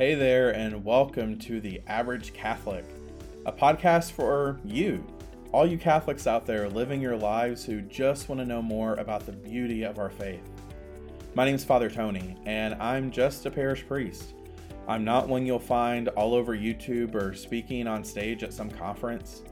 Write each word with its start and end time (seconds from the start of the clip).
Hey 0.00 0.14
there, 0.14 0.54
and 0.54 0.82
welcome 0.82 1.38
to 1.40 1.60
The 1.60 1.82
Average 1.86 2.32
Catholic, 2.32 2.86
a 3.44 3.52
podcast 3.52 4.12
for 4.12 4.58
you, 4.64 5.06
all 5.52 5.66
you 5.66 5.76
Catholics 5.76 6.26
out 6.26 6.46
there 6.46 6.70
living 6.70 7.02
your 7.02 7.18
lives 7.18 7.66
who 7.66 7.82
just 7.82 8.26
want 8.26 8.40
to 8.40 8.46
know 8.46 8.62
more 8.62 8.94
about 8.94 9.26
the 9.26 9.32
beauty 9.32 9.82
of 9.82 9.98
our 9.98 10.08
faith. 10.08 10.40
My 11.34 11.44
name 11.44 11.54
is 11.54 11.66
Father 11.66 11.90
Tony, 11.90 12.34
and 12.46 12.76
I'm 12.76 13.10
just 13.10 13.44
a 13.44 13.50
parish 13.50 13.86
priest. 13.86 14.32
I'm 14.88 15.04
not 15.04 15.28
one 15.28 15.44
you'll 15.44 15.58
find 15.58 16.08
all 16.08 16.32
over 16.32 16.56
YouTube 16.56 17.14
or 17.14 17.34
speaking 17.34 17.86
on 17.86 18.02
stage 18.02 18.42
at 18.42 18.54
some 18.54 18.70
conference. 18.70 19.42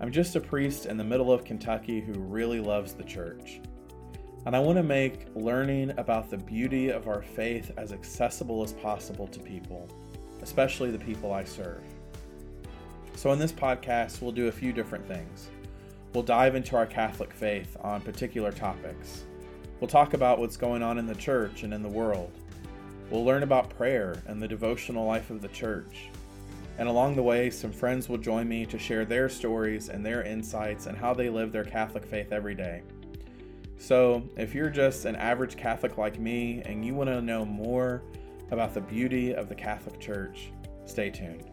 I'm 0.00 0.10
just 0.10 0.34
a 0.34 0.40
priest 0.40 0.86
in 0.86 0.96
the 0.96 1.04
middle 1.04 1.32
of 1.32 1.44
Kentucky 1.44 2.00
who 2.00 2.14
really 2.14 2.58
loves 2.58 2.94
the 2.94 3.04
church. 3.04 3.60
And 4.46 4.54
I 4.54 4.60
want 4.60 4.76
to 4.76 4.82
make 4.82 5.26
learning 5.34 5.94
about 5.96 6.28
the 6.28 6.36
beauty 6.36 6.90
of 6.90 7.08
our 7.08 7.22
faith 7.22 7.70
as 7.78 7.92
accessible 7.92 8.62
as 8.62 8.74
possible 8.74 9.26
to 9.28 9.40
people, 9.40 9.88
especially 10.42 10.90
the 10.90 10.98
people 10.98 11.32
I 11.32 11.44
serve. 11.44 11.82
So, 13.16 13.32
in 13.32 13.38
this 13.38 13.52
podcast, 13.52 14.20
we'll 14.20 14.32
do 14.32 14.48
a 14.48 14.52
few 14.52 14.72
different 14.72 15.08
things. 15.08 15.48
We'll 16.12 16.24
dive 16.24 16.56
into 16.56 16.76
our 16.76 16.86
Catholic 16.86 17.32
faith 17.32 17.76
on 17.80 18.02
particular 18.02 18.52
topics. 18.52 19.24
We'll 19.80 19.88
talk 19.88 20.12
about 20.12 20.38
what's 20.38 20.58
going 20.58 20.82
on 20.82 20.98
in 20.98 21.06
the 21.06 21.14
church 21.14 21.62
and 21.62 21.72
in 21.72 21.82
the 21.82 21.88
world. 21.88 22.30
We'll 23.10 23.24
learn 23.24 23.44
about 23.44 23.70
prayer 23.70 24.22
and 24.26 24.42
the 24.42 24.48
devotional 24.48 25.06
life 25.06 25.30
of 25.30 25.40
the 25.40 25.48
church. 25.48 26.08
And 26.78 26.88
along 26.88 27.16
the 27.16 27.22
way, 27.22 27.50
some 27.50 27.72
friends 27.72 28.08
will 28.08 28.18
join 28.18 28.48
me 28.48 28.66
to 28.66 28.78
share 28.78 29.04
their 29.04 29.28
stories 29.28 29.88
and 29.88 30.04
their 30.04 30.22
insights 30.22 30.86
and 30.86 30.98
how 30.98 31.14
they 31.14 31.30
live 31.30 31.50
their 31.50 31.64
Catholic 31.64 32.04
faith 32.04 32.32
every 32.32 32.54
day. 32.54 32.82
So, 33.84 34.22
if 34.38 34.54
you're 34.54 34.70
just 34.70 35.04
an 35.04 35.14
average 35.14 35.58
Catholic 35.58 35.98
like 35.98 36.18
me 36.18 36.62
and 36.64 36.82
you 36.82 36.94
want 36.94 37.10
to 37.10 37.20
know 37.20 37.44
more 37.44 38.02
about 38.50 38.72
the 38.72 38.80
beauty 38.80 39.34
of 39.34 39.50
the 39.50 39.54
Catholic 39.54 40.00
Church, 40.00 40.50
stay 40.86 41.10
tuned. 41.10 41.50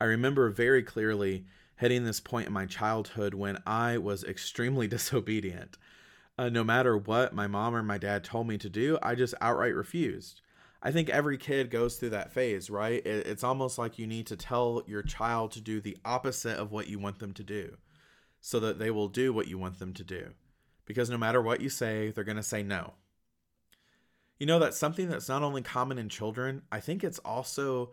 I 0.00 0.04
remember 0.04 0.50
very 0.50 0.82
clearly 0.82 1.46
hitting 1.76 2.04
this 2.04 2.20
point 2.20 2.46
in 2.46 2.52
my 2.52 2.66
childhood 2.66 3.34
when 3.34 3.58
I 3.66 3.98
was 3.98 4.24
extremely 4.24 4.86
disobedient. 4.88 5.78
Uh, 6.36 6.48
no 6.48 6.62
matter 6.62 6.96
what 6.96 7.34
my 7.34 7.46
mom 7.46 7.74
or 7.74 7.82
my 7.82 7.98
dad 7.98 8.22
told 8.22 8.46
me 8.46 8.58
to 8.58 8.68
do, 8.68 8.98
I 9.02 9.14
just 9.14 9.34
outright 9.40 9.74
refused. 9.74 10.40
I 10.80 10.92
think 10.92 11.08
every 11.08 11.36
kid 11.36 11.70
goes 11.70 11.96
through 11.96 12.10
that 12.10 12.32
phase, 12.32 12.70
right? 12.70 13.04
It, 13.04 13.26
it's 13.26 13.42
almost 13.42 13.78
like 13.78 13.98
you 13.98 14.06
need 14.06 14.28
to 14.28 14.36
tell 14.36 14.82
your 14.86 15.02
child 15.02 15.50
to 15.52 15.60
do 15.60 15.80
the 15.80 15.98
opposite 16.04 16.56
of 16.56 16.70
what 16.70 16.86
you 16.86 17.00
want 17.00 17.18
them 17.18 17.32
to 17.34 17.42
do 17.42 17.76
so 18.40 18.60
that 18.60 18.78
they 18.78 18.90
will 18.90 19.08
do 19.08 19.32
what 19.32 19.48
you 19.48 19.58
want 19.58 19.80
them 19.80 19.92
to 19.94 20.04
do. 20.04 20.30
Because 20.86 21.10
no 21.10 21.18
matter 21.18 21.42
what 21.42 21.60
you 21.60 21.68
say, 21.68 22.10
they're 22.10 22.22
going 22.22 22.36
to 22.36 22.42
say 22.42 22.62
no. 22.62 22.94
You 24.38 24.46
know, 24.46 24.60
that's 24.60 24.78
something 24.78 25.08
that's 25.08 25.28
not 25.28 25.42
only 25.42 25.62
common 25.62 25.98
in 25.98 26.08
children, 26.08 26.62
I 26.70 26.78
think 26.78 27.02
it's 27.02 27.18
also 27.18 27.90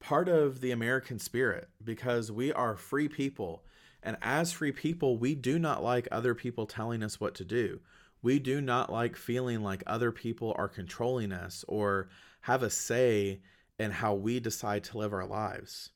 part 0.00 0.28
of 0.28 0.60
the 0.60 0.70
American 0.70 1.18
spirit 1.18 1.68
because 1.82 2.30
we 2.30 2.52
are 2.52 2.76
free 2.76 3.08
people. 3.08 3.64
And 4.02 4.16
as 4.22 4.52
free 4.52 4.72
people, 4.72 5.18
we 5.18 5.34
do 5.34 5.58
not 5.58 5.82
like 5.82 6.08
other 6.10 6.34
people 6.34 6.66
telling 6.66 7.02
us 7.02 7.20
what 7.20 7.34
to 7.36 7.44
do. 7.44 7.80
We 8.22 8.38
do 8.38 8.60
not 8.60 8.90
like 8.90 9.16
feeling 9.16 9.62
like 9.62 9.82
other 9.86 10.12
people 10.12 10.54
are 10.56 10.68
controlling 10.68 11.32
us 11.32 11.64
or 11.68 12.08
have 12.42 12.62
a 12.62 12.70
say 12.70 13.40
in 13.78 13.90
how 13.90 14.14
we 14.14 14.40
decide 14.40 14.84
to 14.84 14.98
live 14.98 15.12
our 15.12 15.26
lives. 15.26 15.90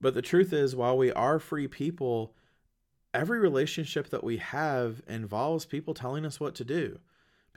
But 0.00 0.14
the 0.14 0.22
truth 0.22 0.52
is, 0.52 0.76
while 0.76 0.96
we 0.96 1.12
are 1.12 1.38
free 1.38 1.68
people, 1.68 2.34
every 3.12 3.38
relationship 3.38 4.10
that 4.10 4.24
we 4.24 4.38
have 4.38 5.02
involves 5.06 5.64
people 5.64 5.94
telling 5.94 6.24
us 6.24 6.38
what 6.38 6.54
to 6.56 6.64
do 6.64 6.98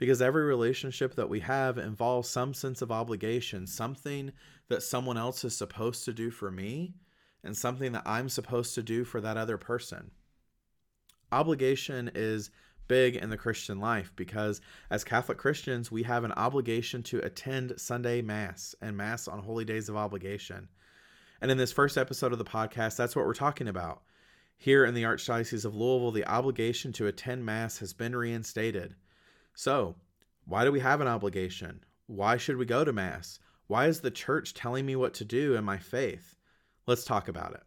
because 0.00 0.22
every 0.22 0.44
relationship 0.44 1.14
that 1.14 1.28
we 1.28 1.40
have 1.40 1.76
involves 1.76 2.26
some 2.26 2.54
sense 2.54 2.80
of 2.80 2.90
obligation, 2.90 3.66
something 3.66 4.32
that 4.68 4.82
someone 4.82 5.18
else 5.18 5.44
is 5.44 5.54
supposed 5.54 6.06
to 6.06 6.12
do 6.14 6.30
for 6.30 6.50
me, 6.50 6.94
and 7.44 7.54
something 7.54 7.92
that 7.92 8.04
I'm 8.06 8.30
supposed 8.30 8.74
to 8.76 8.82
do 8.82 9.04
for 9.04 9.20
that 9.20 9.36
other 9.36 9.58
person. 9.58 10.10
Obligation 11.30 12.10
is 12.14 12.50
big 12.88 13.14
in 13.14 13.28
the 13.28 13.36
Christian 13.36 13.78
life 13.78 14.10
because 14.16 14.62
as 14.88 15.04
Catholic 15.04 15.36
Christians, 15.36 15.92
we 15.92 16.02
have 16.04 16.24
an 16.24 16.32
obligation 16.32 17.02
to 17.04 17.20
attend 17.20 17.74
Sunday 17.76 18.22
Mass 18.22 18.74
and 18.80 18.96
Mass 18.96 19.28
on 19.28 19.40
holy 19.40 19.66
days 19.66 19.90
of 19.90 19.96
obligation. 19.96 20.68
And 21.42 21.50
in 21.50 21.58
this 21.58 21.72
first 21.72 21.98
episode 21.98 22.32
of 22.32 22.38
the 22.38 22.44
podcast, 22.44 22.96
that's 22.96 23.14
what 23.14 23.26
we're 23.26 23.34
talking 23.34 23.68
about. 23.68 24.00
Here 24.56 24.86
in 24.86 24.94
the 24.94 25.02
Archdiocese 25.02 25.66
of 25.66 25.74
Louisville, 25.74 26.10
the 26.10 26.26
obligation 26.26 26.90
to 26.94 27.06
attend 27.06 27.44
Mass 27.44 27.78
has 27.78 27.92
been 27.92 28.16
reinstated. 28.16 28.94
So, 29.54 29.96
why 30.44 30.64
do 30.64 30.72
we 30.72 30.80
have 30.80 31.00
an 31.00 31.08
obligation? 31.08 31.84
Why 32.06 32.36
should 32.36 32.56
we 32.56 32.66
go 32.66 32.84
to 32.84 32.92
Mass? 32.92 33.38
Why 33.66 33.86
is 33.86 34.00
the 34.00 34.10
church 34.10 34.54
telling 34.54 34.84
me 34.84 34.96
what 34.96 35.14
to 35.14 35.24
do 35.24 35.54
in 35.54 35.64
my 35.64 35.78
faith? 35.78 36.36
Let's 36.86 37.04
talk 37.04 37.28
about 37.28 37.54
it. 37.54 37.62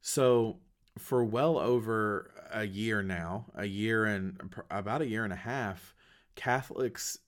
So, 0.00 0.56
for 0.98 1.22
well 1.22 1.58
over 1.58 2.30
a 2.50 2.64
year 2.64 3.02
now, 3.02 3.46
a 3.54 3.66
year 3.66 4.06
and 4.06 4.40
about 4.70 5.02
a 5.02 5.06
year 5.06 5.24
and 5.24 5.32
a 5.32 5.36
half, 5.36 5.94
Catholics 6.34 7.18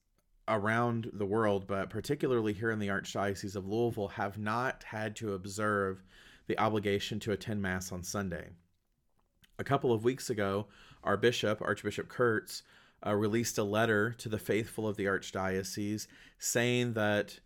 around 0.50 1.10
the 1.12 1.24
world, 1.24 1.66
but 1.66 1.88
particularly 1.88 2.52
here 2.52 2.70
in 2.70 2.78
the 2.78 2.88
Archdiocese 2.88 3.56
of 3.56 3.66
Louisville, 3.66 4.08
have 4.08 4.36
not 4.36 4.82
had 4.84 5.16
to 5.16 5.34
observe 5.34 6.02
the 6.46 6.58
obligation 6.58 7.20
to 7.20 7.32
attend 7.32 7.62
Mass 7.62 7.92
on 7.92 8.02
Sunday. 8.02 8.50
A 9.58 9.64
couple 9.64 9.92
of 9.92 10.04
weeks 10.04 10.28
ago, 10.28 10.66
our 11.04 11.16
bishop, 11.16 11.62
Archbishop 11.62 12.08
Kurtz, 12.08 12.62
uh, 13.06 13.14
released 13.14 13.56
a 13.56 13.64
letter 13.64 14.12
to 14.18 14.28
the 14.28 14.38
faithful 14.38 14.86
of 14.86 14.96
the 14.96 15.06
Archdiocese 15.06 16.06
saying 16.38 16.94
that 16.94 17.38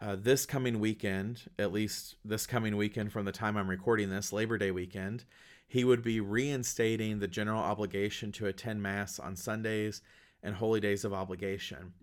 uh, 0.00 0.16
this 0.16 0.46
coming 0.46 0.80
weekend, 0.80 1.42
at 1.58 1.72
least 1.72 2.16
this 2.24 2.46
coming 2.46 2.76
weekend 2.76 3.12
from 3.12 3.24
the 3.24 3.32
time 3.32 3.56
I'm 3.56 3.68
recording 3.68 4.10
this, 4.10 4.32
Labor 4.32 4.58
Day 4.58 4.70
weekend, 4.70 5.24
he 5.66 5.84
would 5.84 6.02
be 6.02 6.20
reinstating 6.20 7.18
the 7.18 7.28
general 7.28 7.60
obligation 7.60 8.30
to 8.32 8.46
attend 8.46 8.82
Mass 8.82 9.18
on 9.18 9.34
Sundays 9.34 10.02
and 10.42 10.54
holy 10.54 10.80
days 10.80 11.04
of 11.04 11.12
obligation. 11.12 11.94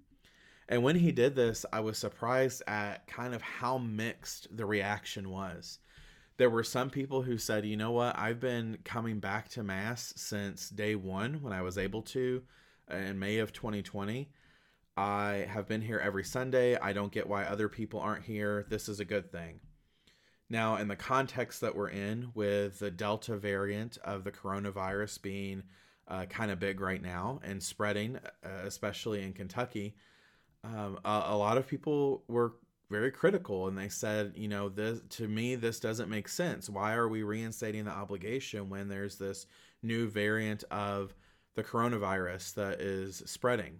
And 0.72 0.84
when 0.84 0.96
he 0.96 1.12
did 1.12 1.36
this, 1.36 1.66
I 1.74 1.82
was 1.82 1.98
surprised 1.98 2.63
at 2.66 3.06
kind 3.06 3.36
of 3.36 3.42
how 3.42 3.78
mixed 3.78 4.48
the 4.56 4.66
reaction 4.66 5.30
was. 5.30 5.80
There 6.38 6.50
were 6.50 6.63
some 6.63 6.90
people 6.90 7.24
who 7.24 7.38
said, 7.38 7.66
you 7.66 7.75
know 7.75 7.92
what, 7.92 8.18
I've 8.18 8.40
been 8.40 8.78
coming 8.86 9.19
back 9.19 9.50
to 9.50 9.63
Mass 9.63 10.13
since 10.16 10.69
day 10.69 10.95
one 10.95 11.42
when 11.42 11.51
I 11.51 11.62
was 11.62 11.78
able 11.78 12.01
to 12.04 12.44
in 12.90 13.19
May 13.19 13.40
of 13.40 13.51
2020. 13.51 14.30
I 14.95 15.45
have 15.50 15.68
been 15.68 15.81
here 15.81 16.00
every 16.00 16.24
Sunday. 16.24 16.78
I 16.78 16.94
don't 16.94 17.12
get 17.12 17.28
why 17.28 17.44
other 17.44 17.68
people 17.68 18.00
aren't 18.00 18.24
here. 18.24 18.66
This 18.69 18.88
is 18.88 19.01
a 19.01 19.06
good 19.06 19.30
thing. 19.30 19.60
Now, 20.50 20.78
in 20.78 20.88
the 20.88 20.95
context 20.95 21.60
that 21.60 21.75
we're 21.75 21.90
in, 21.90 22.31
with 22.34 22.80
the 22.80 22.92
Delta 22.92 23.36
variant 23.36 23.98
of 24.06 24.24
the 24.24 24.31
coronavirus 24.31 25.22
being 25.22 25.63
uh, 26.07 26.28
kind 26.28 26.50
of 26.50 26.60
big 26.60 26.80
right 26.80 27.01
now 27.01 27.42
and 27.44 27.62
spreading, 27.62 28.19
uh, 28.45 28.50
especially 28.63 29.22
in 29.22 29.34
Kentucky, 29.34 29.95
um, 30.63 31.00
a, 31.04 31.24
a, 31.28 31.38
lot 31.38 31.58
of 31.58 31.68
people 31.68 32.24
were 32.28 32.54
very 32.90 33.12
critical 33.12 33.68
and 33.68 33.78
they 33.78 33.90
said, 33.90 34.34
you 34.36 34.48
know, 34.48 34.69
this 34.69 35.00
to 35.10 35.28
me 35.28 35.56
this 35.56 35.80
doesn't 35.80 36.10
make 36.10 36.28
sense. 36.28 36.69
Why 36.69 36.94
are 36.94 37.08
we 37.08 37.24
reinstating 37.24 37.86
the 37.86 37.92
obligation 37.92 38.69
when 38.69 38.88
there's 38.88 39.18
this 39.18 39.48
new 39.81 40.08
variant 40.08 40.63
of 40.69 41.16
the 41.56 41.63
coronavirus 41.63 42.54
that 42.56 42.81
is 42.81 43.24
spreading? 43.25 43.80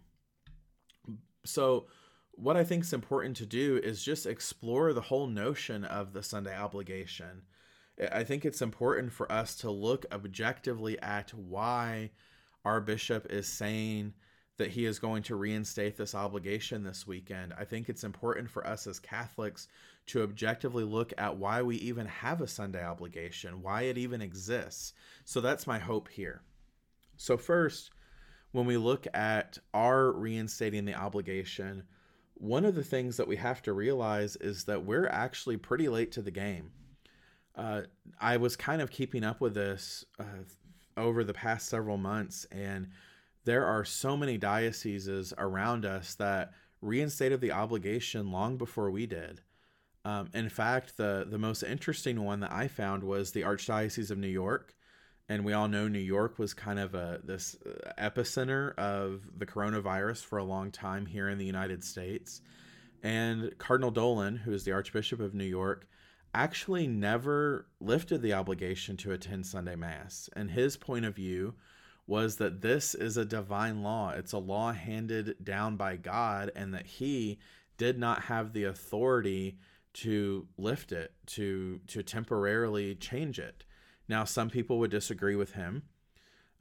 So, 1.46 1.88
what 2.34 2.58
I 2.58 2.64
think 2.64 2.84
is 2.84 2.94
important 2.94 3.36
to 3.38 3.46
do 3.46 3.80
is 3.84 4.04
just 4.04 4.26
explore 4.26 4.94
the 4.94 5.02
whole 5.02 5.28
notion 5.28 5.84
of 5.84 6.14
the 6.14 6.24
Sunday 6.24 6.58
obligation. 6.58 7.44
I 8.12 8.24
think 8.24 8.46
it's 8.46 8.62
important 8.62 9.12
for 9.12 9.32
us 9.32 9.56
to 9.58 9.70
look 9.70 10.06
objectively 10.12 11.00
at 11.02 11.32
why 11.34 12.12
our 12.64 12.80
bishop 12.80 13.28
is 13.30 13.48
saying 13.48 14.14
that 14.62 14.70
he 14.70 14.86
is 14.86 15.00
going 15.00 15.24
to 15.24 15.36
reinstate 15.36 15.98
this 15.98 16.14
obligation 16.14 16.84
this 16.84 17.08
weekend, 17.08 17.52
I 17.58 17.66
think 17.66 17.90
it's 17.90 18.04
important 18.04 18.48
for 18.48 18.66
us 18.68 18.86
as 18.86 19.00
Catholics 19.00 19.68
to 20.06 20.22
objectively 20.22 20.84
look 20.84 21.12
at 21.18 21.36
why 21.36 21.64
we 21.64 21.78
even 21.78 22.06
have 22.06 22.42
a 22.42 22.48
Sunday 22.48 22.86
obligation, 22.86 23.64
why 23.64 23.84
it 23.84 23.98
even 23.98 24.22
exists. 24.22 24.94
So 25.26 25.42
that's 25.42 25.66
my 25.66 25.80
hope 25.80 26.10
here. 26.10 26.44
So, 27.18 27.38
first, 27.38 27.90
when 28.52 28.68
we 28.68 28.78
look 28.78 29.08
at 29.16 29.58
our 29.74 30.12
reinstating 30.12 30.86
the 30.86 30.94
obligation, 30.94 31.82
one 32.36 32.64
of 32.64 32.76
the 32.76 32.84
things 32.84 33.18
that 33.18 33.28
we 33.28 33.38
have 33.38 33.64
to 33.64 33.74
realize 33.74 34.36
is 34.36 34.66
that 34.66 34.86
we're 34.86 35.08
actually 35.08 35.58
pretty 35.58 35.90
late 35.90 36.12
to 36.12 36.22
the 36.22 36.30
game. 36.30 36.70
Uh, 37.56 37.82
I 38.20 38.38
was 38.38 38.56
kind 38.56 38.80
of 38.80 38.92
keeping 38.92 39.24
up 39.24 39.42
with 39.42 39.56
this 39.56 40.06
uh, 40.20 40.44
over 40.98 41.24
the 41.24 41.34
past 41.34 41.68
several 41.68 41.98
months, 41.98 42.46
and 42.52 42.90
there 43.46 43.66
are 43.66 43.84
so 43.84 44.16
many 44.16 44.38
dioceses 44.38 45.34
around 45.38 45.86
us 45.86 46.16
that 46.16 46.54
reinstated 46.82 47.42
the 47.42 47.52
obligation 47.52 48.32
long 48.32 48.58
before 48.58 48.92
we 48.92 49.06
did. 49.06 49.42
Um, 50.04 50.30
in 50.34 50.50
fact, 50.50 50.98
the 50.98 51.28
the 51.30 51.38
most 51.38 51.64
interesting 51.64 52.24
one 52.24 52.40
that 52.40 52.52
I 52.52 52.68
found 52.68 53.04
was 53.04 53.32
the 53.32 53.44
Archdiocese 53.44 54.10
of 54.10 54.18
New 54.18 54.28
York, 54.28 54.74
and 55.30 55.46
we 55.46 55.54
all 55.54 55.68
know 55.68 55.88
New 55.88 56.00
York 56.00 56.40
was 56.40 56.54
kind 56.54 56.80
of 56.80 56.96
a 56.96 57.22
this 57.24 57.56
uh, 57.66 57.92
epicenter 58.00 58.76
of 58.78 59.22
the 59.38 59.46
coronavirus 59.46 60.26
for 60.26 60.40
a 60.40 60.44
long 60.44 60.72
time 60.72 61.06
here 61.06 61.30
in 61.30 61.38
the 61.38 61.46
United 61.46 61.84
States. 61.84 62.42
And 63.04 63.58
Cardinal 63.58 63.92
Dolan, 63.92 64.38
who 64.38 64.54
is 64.54 64.64
the 64.64 64.74
Archbishop 64.74 65.20
of 65.20 65.34
New 65.34 65.44
York, 65.46 65.88
actually 66.34 66.88
never 66.88 67.68
lifted 67.80 68.22
the 68.22 68.34
obligation 68.34 68.98
to 68.98 69.12
attend 69.12 69.46
Sunday 69.46 69.76
Mass. 69.76 70.30
And 70.36 70.52
his 70.52 70.78
point 70.78 71.06
of 71.06 71.16
view 71.16 71.56
was 72.08 72.38
that 72.38 72.62
this 72.62 72.96
is 72.96 73.18
a 73.18 73.26
divine 73.26 73.84
law. 73.84 74.10
It's 74.10 74.34
a 74.34 74.38
law 74.38 74.74
handed 74.74 75.36
down 75.44 75.78
by 75.78 75.96
God, 75.98 76.52
and 76.56 76.74
that 76.74 76.86
he 76.86 77.40
did 77.78 77.98
not 77.98 78.24
have 78.24 78.54
the 78.54 78.66
authority 78.66 79.58
to 79.94 80.48
lift 80.58 80.92
it, 80.92 81.14
to 81.28 81.80
to 81.88 82.04
temporarily 82.04 82.96
change 82.96 83.40
it. 83.40 83.64
Now, 84.08 84.24
some 84.26 84.50
people 84.50 84.80
would 84.80 84.92
disagree 84.92 85.36
with 85.36 85.54
him, 85.54 85.84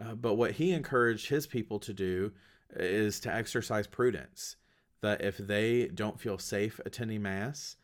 uh, 0.00 0.14
but 0.14 0.34
what 0.34 0.52
he 0.52 0.72
encouraged 0.72 1.28
his 1.28 1.46
people 1.46 1.78
to 1.81 1.92
do 1.92 2.32
is 2.76 3.20
to 3.20 3.34
exercise 3.34 3.87
prudence. 3.87 4.56
That 5.00 5.22
if 5.22 5.38
they 5.38 5.88
don't 5.88 6.20
feel 6.20 6.38
safe 6.38 6.81
attending 6.84 7.22
mass, 7.22 7.76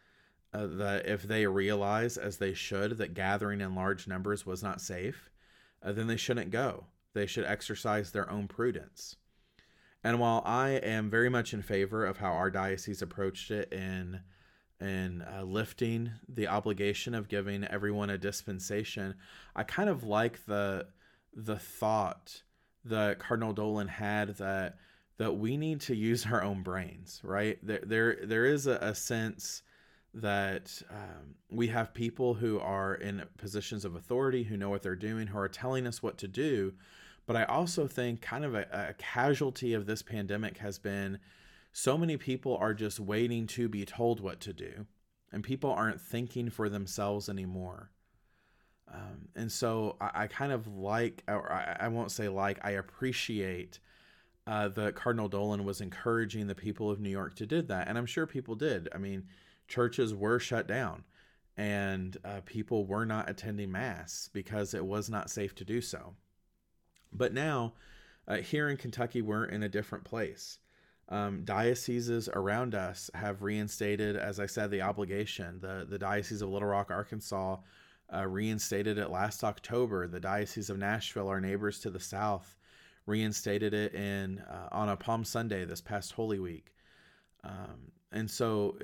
uh, 0.52 0.66
that 0.66 1.06
if 1.06 1.22
they 1.22 1.46
realize, 1.46 2.16
as 2.16 2.38
they 2.38 2.54
should, 2.54 2.98
that 2.98 3.14
gathering 3.14 3.60
in 3.60 3.74
large 3.74 4.06
numbers 4.06 4.46
was 4.46 4.62
not 4.62 4.80
safe, 4.80 5.30
uh, 5.82 5.92
then 5.92 6.06
they 6.06 6.16
shouldn't 6.16 6.50
go. 6.50 6.86
They 7.16 7.26
should 7.26 7.46
exercise 7.46 8.10
their 8.10 8.30
own 8.30 8.46
prudence. 8.46 9.16
And 10.04 10.20
while 10.20 10.42
I 10.44 10.72
am 10.72 11.08
very 11.08 11.30
much 11.30 11.54
in 11.54 11.62
favor 11.62 12.04
of 12.04 12.18
how 12.18 12.32
our 12.32 12.50
diocese 12.50 13.00
approached 13.00 13.50
it 13.50 13.72
in 13.72 14.20
in 14.82 15.22
uh, 15.22 15.42
lifting 15.42 16.10
the 16.28 16.46
obligation 16.46 17.14
of 17.14 17.28
giving 17.28 17.64
everyone 17.64 18.10
a 18.10 18.18
dispensation, 18.18 19.14
I 19.54 19.62
kind 19.62 19.88
of 19.88 20.04
like 20.04 20.44
the 20.44 20.88
the 21.34 21.58
thought 21.58 22.42
that 22.84 23.18
Cardinal 23.18 23.54
Dolan 23.54 23.88
had 23.88 24.36
that 24.36 24.76
that 25.16 25.38
we 25.38 25.56
need 25.56 25.80
to 25.80 25.96
use 25.96 26.26
our 26.26 26.42
own 26.42 26.62
brains, 26.62 27.22
right? 27.24 27.58
There 27.62 27.80
there 27.82 28.18
there 28.24 28.44
is 28.44 28.66
a, 28.66 28.74
a 28.82 28.94
sense 28.94 29.62
that 30.12 30.82
um, 30.90 31.36
we 31.50 31.68
have 31.68 31.94
people 31.94 32.34
who 32.34 32.60
are 32.60 32.94
in 32.94 33.24
positions 33.38 33.86
of 33.86 33.94
authority 33.94 34.42
who 34.42 34.58
know 34.58 34.68
what 34.68 34.82
they're 34.82 34.96
doing 34.96 35.28
who 35.28 35.38
are 35.38 35.48
telling 35.48 35.86
us 35.86 36.02
what 36.02 36.18
to 36.18 36.28
do 36.28 36.74
but 37.26 37.36
i 37.36 37.44
also 37.44 37.86
think 37.86 38.20
kind 38.20 38.44
of 38.44 38.54
a, 38.54 38.66
a 38.72 38.94
casualty 38.94 39.74
of 39.74 39.86
this 39.86 40.02
pandemic 40.02 40.58
has 40.58 40.78
been 40.78 41.18
so 41.72 41.98
many 41.98 42.16
people 42.16 42.56
are 42.56 42.74
just 42.74 42.98
waiting 42.98 43.46
to 43.46 43.68
be 43.68 43.84
told 43.84 44.20
what 44.20 44.40
to 44.40 44.52
do 44.52 44.86
and 45.32 45.44
people 45.44 45.70
aren't 45.70 46.00
thinking 46.00 46.50
for 46.50 46.68
themselves 46.68 47.28
anymore 47.28 47.90
um, 48.92 49.28
and 49.34 49.50
so 49.50 49.96
I, 50.00 50.10
I, 50.14 50.26
kind 50.28 50.52
of 50.52 50.68
like 50.68 51.24
or 51.26 51.52
I, 51.52 51.76
I, 51.80 51.88
won't 51.88 52.12
say 52.12 52.28
like 52.28 52.58
i 52.62 52.72
appreciate 52.72 53.80
uh, 54.46 54.68
that 54.68 54.94
cardinal 54.94 55.28
dolan 55.28 55.64
was 55.64 55.80
encouraging 55.80 56.46
the 56.46 56.54
people 56.54 56.90
of 56.90 57.00
new 57.00 57.10
york 57.10 57.34
to 57.36 57.46
did 57.46 57.68
that 57.68 57.88
and 57.88 57.98
i'm 57.98 58.06
sure 58.06 58.26
people 58.26 58.54
did 58.54 58.88
i 58.94 58.98
mean 58.98 59.24
churches 59.68 60.14
were 60.14 60.38
shut 60.38 60.68
down 60.68 61.02
and 61.56 62.18
uh, 62.24 62.40
people 62.44 62.84
were 62.84 63.06
not 63.06 63.30
attending 63.30 63.70
mass 63.72 64.28
because 64.32 64.74
it 64.74 64.84
was 64.84 65.08
not 65.08 65.30
safe 65.30 65.54
to 65.54 65.64
do 65.64 65.80
so. 65.80 66.14
But 67.12 67.32
now, 67.32 67.74
uh, 68.28 68.36
here 68.36 68.68
in 68.68 68.76
Kentucky, 68.76 69.22
we're 69.22 69.44
in 69.44 69.62
a 69.62 69.68
different 69.68 70.04
place. 70.04 70.58
Um, 71.08 71.44
dioceses 71.44 72.28
around 72.28 72.74
us 72.74 73.10
have 73.14 73.42
reinstated, 73.42 74.16
as 74.16 74.40
I 74.40 74.46
said, 74.46 74.70
the 74.70 74.82
obligation. 74.82 75.60
The 75.60 75.86
the 75.88 75.98
Diocese 75.98 76.42
of 76.42 76.48
Little 76.48 76.68
Rock, 76.68 76.90
Arkansas, 76.90 77.58
uh, 78.12 78.26
reinstated 78.26 78.98
it 78.98 79.10
last 79.10 79.44
October. 79.44 80.08
The 80.08 80.20
Diocese 80.20 80.68
of 80.68 80.78
Nashville, 80.78 81.28
our 81.28 81.40
neighbors 81.40 81.78
to 81.80 81.90
the 81.90 82.00
south, 82.00 82.56
reinstated 83.06 83.72
it 83.72 83.94
in 83.94 84.40
uh, 84.40 84.68
on 84.72 84.88
a 84.88 84.96
Palm 84.96 85.22
Sunday 85.22 85.64
this 85.64 85.80
past 85.80 86.12
Holy 86.12 86.40
Week. 86.40 86.72
Um, 87.46 87.92
and 88.12 88.30
so 88.30 88.76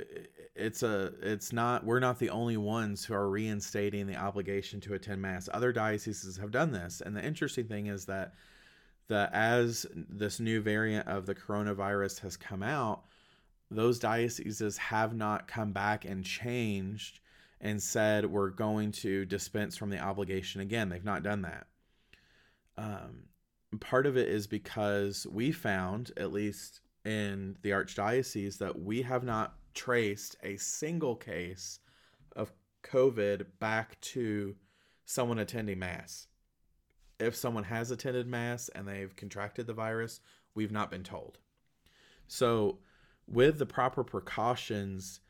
it's 0.55 0.83
a 0.83 1.13
it's 1.23 1.53
not 1.53 1.85
we're 1.85 2.01
not 2.01 2.19
the 2.19 2.31
only 2.31 2.57
ones 2.57 3.05
who 3.05 3.15
are 3.15 3.29
reinstating 3.29 4.07
the 4.07 4.17
obligation 4.17 4.81
to 4.83 4.95
attend 4.95 5.21
mass. 5.21 5.49
Other 5.53 5.73
dioceses 5.73 6.37
have 6.37 6.51
done 6.51 6.71
this 6.73 7.03
and 7.05 7.17
the 7.17 7.25
interesting 7.25 7.67
thing 7.67 7.87
is 7.87 8.07
that 8.07 8.35
that 9.09 9.33
as 9.33 9.87
this 9.93 10.39
new 10.41 10.61
variant 10.61 11.09
of 11.09 11.27
the 11.27 11.35
coronavirus 11.35 12.21
has 12.21 12.37
come 12.37 12.63
out 12.63 13.05
those 13.71 13.99
dioceses 13.99 14.77
have 14.79 15.15
not 15.15 15.49
come 15.49 15.73
back 15.73 16.05
and 16.05 16.25
changed 16.25 17.21
and 17.61 17.83
said 17.83 18.27
we're 18.27 18.51
going 18.51 18.93
to 18.93 19.25
dispense 19.25 19.77
from 19.77 19.91
the 19.91 19.99
obligation 19.99 20.61
again. 20.61 20.89
They've 20.89 21.05
not 21.05 21.23
done 21.23 21.43
that. 21.43 21.67
Um, 22.77 23.25
part 23.81 24.07
of 24.07 24.17
it 24.17 24.29
is 24.29 24.47
because 24.47 25.27
we 25.31 25.53
found 25.53 26.11
at 26.17 26.33
least 26.33 26.81
in 27.05 27.57
the 27.63 27.71
archdiocese 27.71 28.59
that 28.59 28.81
we 28.81 29.03
have 29.03 29.25
not 29.25 29.55
traced 29.75 30.37
a 30.43 30.57
single 30.57 31.17
case 31.17 31.81
of 32.37 32.53
COVID 32.83 33.47
back 33.59 34.01
to 34.01 34.57
someone 35.05 35.39
attending 35.39 35.79
Mass. 35.79 36.27
If 37.19 37.35
someone 37.35 37.65
has 37.65 37.91
attended 37.91 38.27
Mass 38.27 38.69
and 38.71 38.87
they've 38.87 39.15
contracted 39.15 39.67
the 39.67 39.75
virus, 39.75 40.21
we've 40.55 40.73
not 40.73 40.91
been 40.91 41.05
told. 41.05 41.39
So, 42.27 42.79
with 43.27 43.59
the 43.59 43.67
proper 43.67 44.03
precautions, 44.03 45.21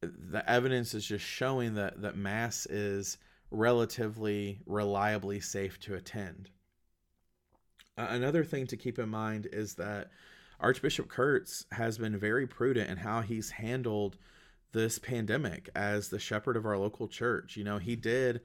the 0.00 0.48
evidence 0.48 0.94
is 0.94 1.04
just 1.06 1.24
showing 1.24 1.74
that, 1.74 2.02
that 2.02 2.16
Mass 2.16 2.66
is 2.66 3.18
relatively 3.50 4.60
reliably 4.66 5.40
safe 5.40 5.80
to 5.80 5.94
attend. 5.94 6.50
another 7.96 8.44
thing 8.44 8.66
to 8.66 8.76
keep 8.76 8.98
in 8.98 9.08
mind 9.08 9.48
is 9.52 9.74
that 9.74 10.10
Archbishop 10.60 11.08
Kurtz 11.08 11.64
has 11.72 11.98
been 11.98 12.18
very 12.18 12.46
prudent 12.46 12.90
in 12.90 12.98
how 12.98 13.20
he's 13.20 13.50
handled 13.50 14.16
this 14.72 14.98
pandemic 14.98 15.70
as 15.74 16.08
the 16.08 16.18
shepherd 16.18 16.56
of 16.56 16.66
our 16.66 16.76
local 16.76 17.08
church. 17.08 17.56
You 17.56 17.64
know, 17.64 17.78
he 17.78 17.96
did 17.96 18.40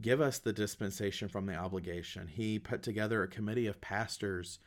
give 0.00 0.20
us 0.20 0.38
the 0.38 0.52
dispensation 0.52 1.28
from 1.28 1.46
the 1.46 1.56
obligation. 1.56 2.28
He 2.28 2.58
put 2.58 2.82
together 2.82 3.22
a 3.22 3.28
committee 3.28 3.66
of 3.66 3.80
pastors 3.80 4.58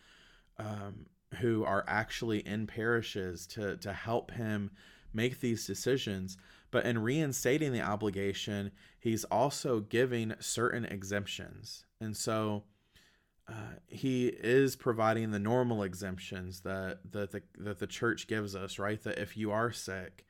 um, 0.58 1.06
who 1.40 1.64
are 1.64 1.86
actually 1.88 2.46
in 2.46 2.68
parishes 2.68 3.48
to 3.48 3.78
to 3.78 3.94
help 3.94 4.32
him 4.32 4.72
make 5.14 5.40
these 5.40 5.66
decisions. 5.66 6.38
But 6.72 6.86
in 6.86 7.00
reinstating 7.00 7.74
the 7.74 7.82
obligation, 7.82 8.72
he's 9.00 9.24
also 9.26 9.80
giving 9.80 10.36
certain 10.40 10.86
exemptions. 10.86 11.86
And 12.00 12.16
so 12.16 12.64
uh, 13.50 13.80
he 13.88 14.28
is 14.28 14.76
providing 14.76 15.32
the 15.32 15.40
normal 15.40 15.82
exemptions 15.82 16.62
that 16.62 17.00
that 17.12 17.32
the, 17.32 17.42
that 17.58 17.80
the 17.80 17.88
church 17.88 18.28
gives 18.28 18.56
us, 18.56 18.78
right? 18.78 19.02
That 19.02 19.18
if 19.18 19.36
you 19.36 19.52
are 19.52 19.72
sick, 19.72 20.26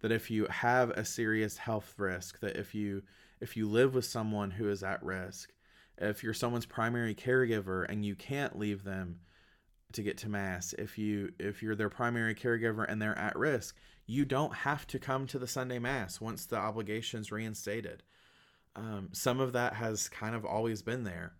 that 0.00 0.12
if 0.12 0.30
you 0.30 0.46
have 0.46 0.90
a 0.90 1.04
serious 1.04 1.58
health 1.58 1.94
risk, 1.98 2.40
that 2.40 2.56
if 2.56 2.74
you 2.74 3.02
if 3.40 3.56
you 3.56 3.68
live 3.68 3.94
with 3.94 4.04
someone 4.04 4.52
who 4.52 4.70
is 4.70 4.82
at 4.82 5.02
risk, 5.02 5.52
if 5.98 6.22
you're 6.22 6.32
someone's 6.32 6.64
primary 6.64 7.14
caregiver 7.14 7.84
and 7.88 8.06
you 8.06 8.14
can't 8.14 8.58
leave 8.58 8.84
them 8.84 9.20
to 9.92 10.02
get 10.02 10.16
to 10.18 10.30
mass, 10.30 10.72
if 10.78 10.96
you 10.96 11.32
if 11.38 11.62
you're 11.62 11.76
their 11.76 11.90
primary 11.90 12.34
caregiver 12.34 12.86
and 12.88 13.02
they're 13.02 13.18
at 13.18 13.36
risk, 13.36 13.76
you 14.06 14.24
don't 14.24 14.54
have 14.54 14.86
to 14.86 14.98
come 14.98 15.26
to 15.26 15.38
the 15.38 15.46
Sunday 15.46 15.78
mass 15.78 16.22
once 16.22 16.46
the 16.46 16.56
obligation's 16.56 17.30
reinstated. 17.30 18.02
Um, 18.74 19.10
some 19.12 19.40
of 19.40 19.52
that 19.52 19.74
has 19.74 20.08
kind 20.08 20.34
of 20.34 20.46
always 20.46 20.80
been 20.80 21.04
there 21.04 21.34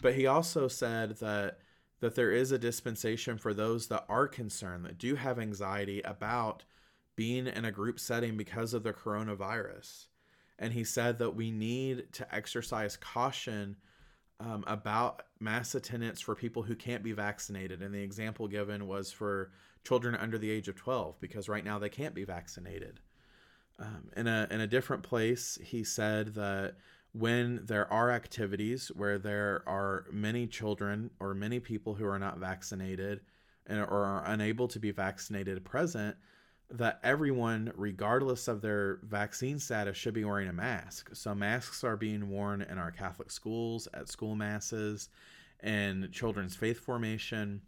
but 0.00 0.14
he 0.14 0.26
also 0.26 0.68
said 0.68 1.16
that 1.18 1.58
that 2.00 2.14
there 2.14 2.30
is 2.30 2.52
a 2.52 2.58
dispensation 2.58 3.38
for 3.38 3.54
those 3.54 3.88
that 3.88 4.04
are 4.08 4.28
concerned 4.28 4.84
that 4.84 4.98
do 4.98 5.14
have 5.14 5.38
anxiety 5.38 6.02
about 6.02 6.64
being 7.16 7.46
in 7.46 7.64
a 7.64 7.72
group 7.72 7.98
setting 7.98 8.36
because 8.36 8.74
of 8.74 8.82
the 8.82 8.92
coronavirus. 8.92 10.06
And 10.58 10.72
he 10.72 10.84
said 10.84 11.18
that 11.18 11.34
we 11.34 11.50
need 11.50 12.12
to 12.12 12.34
exercise 12.34 12.96
caution 12.96 13.76
um, 14.40 14.64
about 14.66 15.22
mass 15.40 15.74
attendance 15.74 16.20
for 16.20 16.34
people 16.34 16.62
who 16.62 16.74
can't 16.74 17.02
be 17.02 17.12
vaccinated. 17.12 17.82
And 17.82 17.94
the 17.94 18.02
example 18.02 18.48
given 18.48 18.86
was 18.86 19.10
for 19.10 19.52
children 19.84 20.14
under 20.14 20.36
the 20.36 20.50
age 20.50 20.68
of 20.68 20.76
12, 20.76 21.18
because 21.20 21.48
right 21.48 21.64
now 21.64 21.78
they 21.78 21.88
can't 21.88 22.14
be 22.14 22.24
vaccinated. 22.24 23.00
Um, 23.78 24.10
in, 24.16 24.26
a, 24.26 24.46
in 24.50 24.60
a 24.60 24.66
different 24.66 25.02
place, 25.02 25.58
he 25.62 25.84
said 25.84 26.34
that 26.34 26.74
when 27.18 27.64
there 27.64 27.90
are 27.90 28.10
activities 28.10 28.88
where 28.94 29.18
there 29.18 29.62
are 29.66 30.04
many 30.12 30.46
children 30.46 31.10
or 31.18 31.32
many 31.32 31.58
people 31.58 31.94
who 31.94 32.06
are 32.06 32.18
not 32.18 32.38
vaccinated 32.38 33.20
and, 33.66 33.80
or 33.80 34.04
are 34.04 34.24
unable 34.26 34.68
to 34.68 34.78
be 34.78 34.90
vaccinated 34.90 35.64
present, 35.64 36.14
that 36.68 37.00
everyone, 37.02 37.72
regardless 37.74 38.48
of 38.48 38.60
their 38.60 38.98
vaccine 39.04 39.58
status, 39.58 39.96
should 39.96 40.12
be 40.12 40.24
wearing 40.24 40.48
a 40.48 40.52
mask. 40.52 41.08
So, 41.14 41.34
masks 41.34 41.84
are 41.84 41.96
being 41.96 42.28
worn 42.28 42.60
in 42.60 42.76
our 42.76 42.90
Catholic 42.90 43.30
schools, 43.30 43.88
at 43.94 44.08
school 44.08 44.34
masses, 44.34 45.08
and 45.60 46.12
children's 46.12 46.54
faith 46.54 46.80
formation. 46.80 47.62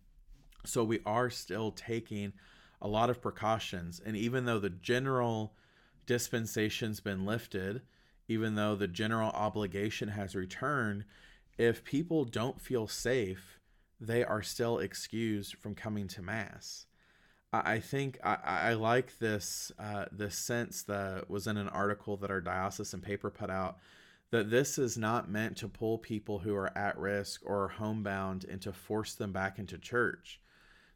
So, 0.67 0.85
we 0.85 1.00
are 1.07 1.31
still 1.31 1.71
taking 1.71 2.35
a 2.83 2.88
lot 2.88 3.09
of 3.09 3.23
precautions. 3.23 4.00
And 4.05 4.14
even 4.14 4.45
though 4.45 4.59
the 4.59 4.71
general 4.71 5.55
dispensation's 6.07 7.00
been 7.00 7.25
lifted, 7.25 7.81
even 8.28 8.54
though 8.54 8.76
the 8.76 8.87
general 8.87 9.30
obligation 9.30 10.11
has 10.11 10.37
returned, 10.37 11.04
if 11.56 11.85
people 11.85 12.25
don't 12.25 12.61
feel 12.61 12.87
safe, 12.87 13.58
they 14.00 14.23
are 14.23 14.42
still 14.42 14.78
excused 14.78 15.56
from 15.56 15.75
coming 15.75 16.06
to 16.08 16.23
Mass. 16.23 16.87
I 17.50 17.80
think 17.80 18.18
I, 18.23 18.37
I 18.44 18.73
like 18.75 19.18
this 19.18 19.73
uh, 19.78 20.04
this 20.12 20.37
sense 20.37 20.82
that 20.82 21.30
was 21.30 21.47
in 21.47 21.56
an 21.56 21.70
article 21.70 22.18
that 22.18 22.30
our 22.30 22.42
diocesan 22.42 23.00
paper 23.00 23.30
put 23.30 23.49
out 23.49 23.78
that 24.30 24.50
this 24.50 24.76
is 24.76 24.99
not 24.99 25.30
meant 25.30 25.56
to 25.56 25.68
pull 25.68 25.97
people 25.97 26.38
who 26.38 26.54
are 26.54 26.76
at 26.76 26.99
risk 26.99 27.40
or 27.47 27.68
homebound 27.68 28.44
and 28.50 28.61
to 28.61 28.73
force 28.73 29.14
them 29.14 29.32
back 29.32 29.58
into 29.58 29.78
church. 29.78 30.40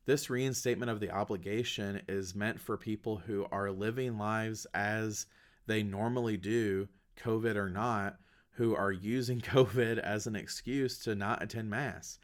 This 0.04 0.28
reinstatement 0.28 0.90
of 0.90 1.00
the 1.00 1.10
obligation 1.10 2.02
is 2.08 2.34
meant 2.34 2.60
for 2.60 2.76
people 2.76 3.16
who 3.16 3.46
are 3.50 3.70
living 3.70 4.18
lives 4.18 4.66
as 4.74 5.26
they 5.66 5.82
normally 5.82 6.36
do, 6.36 6.88
COVID 7.16 7.56
or 7.56 7.68
not, 7.68 8.16
who 8.52 8.74
are 8.74 8.92
using 8.92 9.40
COVID 9.42 9.98
as 9.98 10.26
an 10.26 10.36
excuse 10.36 10.98
to 11.00 11.14
not 11.14 11.42
attend 11.42 11.70
Mass. 11.70 12.18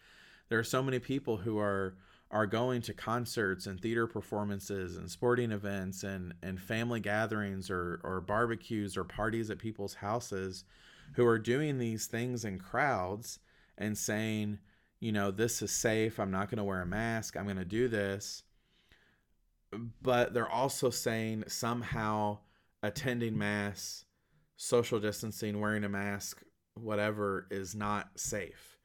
There 0.48 0.58
are 0.58 0.64
so 0.64 0.82
many 0.82 0.98
people 0.98 1.38
who 1.38 1.58
are 1.58 1.96
are 2.30 2.46
going 2.46 2.82
to 2.82 2.92
concerts 2.92 3.66
and 3.66 3.80
theater 3.80 4.06
performances 4.06 4.96
and 4.98 5.10
sporting 5.10 5.50
events 5.50 6.02
and, 6.02 6.34
and 6.42 6.60
family 6.60 7.00
gatherings 7.00 7.70
or, 7.70 8.00
or 8.04 8.20
barbecues 8.20 8.96
or 8.96 9.04
parties 9.04 9.50
at 9.50 9.58
people's 9.58 9.94
houses 9.94 10.64
who 11.14 11.26
are 11.26 11.38
doing 11.38 11.78
these 11.78 12.06
things 12.06 12.44
in 12.44 12.58
crowds 12.58 13.38
and 13.78 13.96
saying, 13.96 14.58
you 15.00 15.10
know, 15.12 15.30
this 15.30 15.62
is 15.62 15.70
safe. 15.70 16.20
I'm 16.20 16.30
not 16.30 16.50
going 16.50 16.58
to 16.58 16.64
wear 16.64 16.82
a 16.82 16.86
mask. 16.86 17.36
I'm 17.36 17.44
going 17.44 17.56
to 17.56 17.64
do 17.64 17.88
this. 17.88 18.42
But 20.02 20.34
they're 20.34 20.48
also 20.48 20.90
saying 20.90 21.44
somehow 21.46 22.38
attending 22.82 23.38
mass, 23.38 24.04
social 24.58 25.00
distancing, 25.00 25.60
wearing 25.60 25.84
a 25.84 25.88
mask, 25.88 26.42
whatever, 26.74 27.46
is 27.50 27.74
not 27.74 28.10
safe 28.16 28.76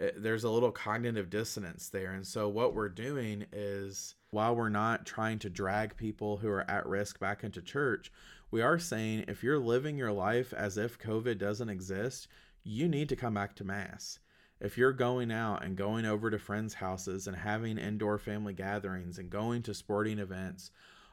eh, 0.00 0.10
there's 0.16 0.44
a 0.44 0.50
little 0.50 0.72
cognitive 0.72 1.30
dissonance 1.30 1.90
there. 1.90 2.12
And 2.12 2.26
so, 2.26 2.48
what 2.48 2.74
we're 2.74 2.88
doing 2.88 3.44
is 3.52 4.16
while 4.30 4.56
we're 4.56 4.68
not 4.68 5.06
trying 5.06 5.38
to 5.40 5.50
drag 5.50 5.96
people 5.96 6.38
who 6.38 6.48
are 6.48 6.68
at 6.68 6.86
risk 6.86 7.20
back 7.20 7.44
into 7.44 7.62
church, 7.62 8.10
we 8.50 8.62
are 8.62 8.78
saying 8.78 9.26
if 9.28 9.42
you're 9.42 9.58
living 9.58 9.98
your 9.98 10.12
life 10.12 10.52
as 10.54 10.78
if 10.78 10.98
COVID 10.98 11.38
doesn't 11.38 11.68
exist, 11.68 12.28
you 12.64 12.88
need 12.88 13.08
to 13.10 13.16
come 13.16 13.34
back 13.34 13.54
to 13.56 13.64
Mass. 13.64 14.18
If 14.60 14.76
you're 14.76 14.92
going 14.92 15.30
out 15.30 15.64
and 15.64 15.76
going 15.76 16.04
over 16.04 16.30
to 16.30 16.38
friends' 16.38 16.74
houses 16.74 17.26
and 17.26 17.36
having 17.36 17.78
indoor 17.78 18.18
family 18.18 18.54
gatherings 18.54 19.18
and 19.18 19.30
going 19.30 19.62
to 19.62 19.74
sporting 19.74 20.18
events, 20.18 20.70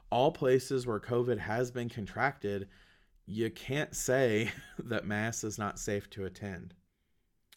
all 0.10 0.32
places 0.32 0.88
where 0.88 1.00
COVID 1.00 1.38
has 1.38 1.70
been 1.70 1.90
contracted, 1.90 2.68
you 3.26 3.50
can't 3.50 3.96
say 3.96 4.52
that 4.80 5.06
Mass 5.06 5.44
is 5.44 5.58
not 5.58 5.80
safe 5.80 6.10
to 6.12 6.26
attend. 6.26 6.74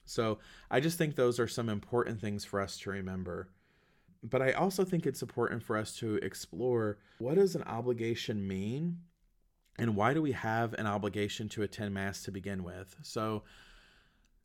So 0.04 0.38
I 0.70 0.80
just 0.80 0.96
think 0.96 1.14
those 1.14 1.38
are 1.38 1.46
some 1.46 1.68
important 1.68 2.20
things 2.20 2.44
for 2.44 2.60
us 2.60 2.78
to 2.78 2.90
remember. 2.90 3.50
But 4.22 4.42
I 4.42 4.52
also 4.52 4.84
think 4.84 5.06
it's 5.06 5.22
important 5.22 5.62
for 5.62 5.76
us 5.76 5.94
to 5.98 6.16
explore 6.16 6.98
what 7.18 7.36
does 7.36 7.54
an 7.54 7.62
obligation 7.64 8.46
mean 8.46 8.98
and 9.78 9.94
why 9.94 10.12
do 10.12 10.20
we 10.20 10.32
have 10.32 10.74
an 10.74 10.86
obligation 10.86 11.48
to 11.50 11.62
attend 11.62 11.94
mass 11.94 12.22
to 12.24 12.32
begin 12.32 12.64
with? 12.64 12.96
So 13.02 13.44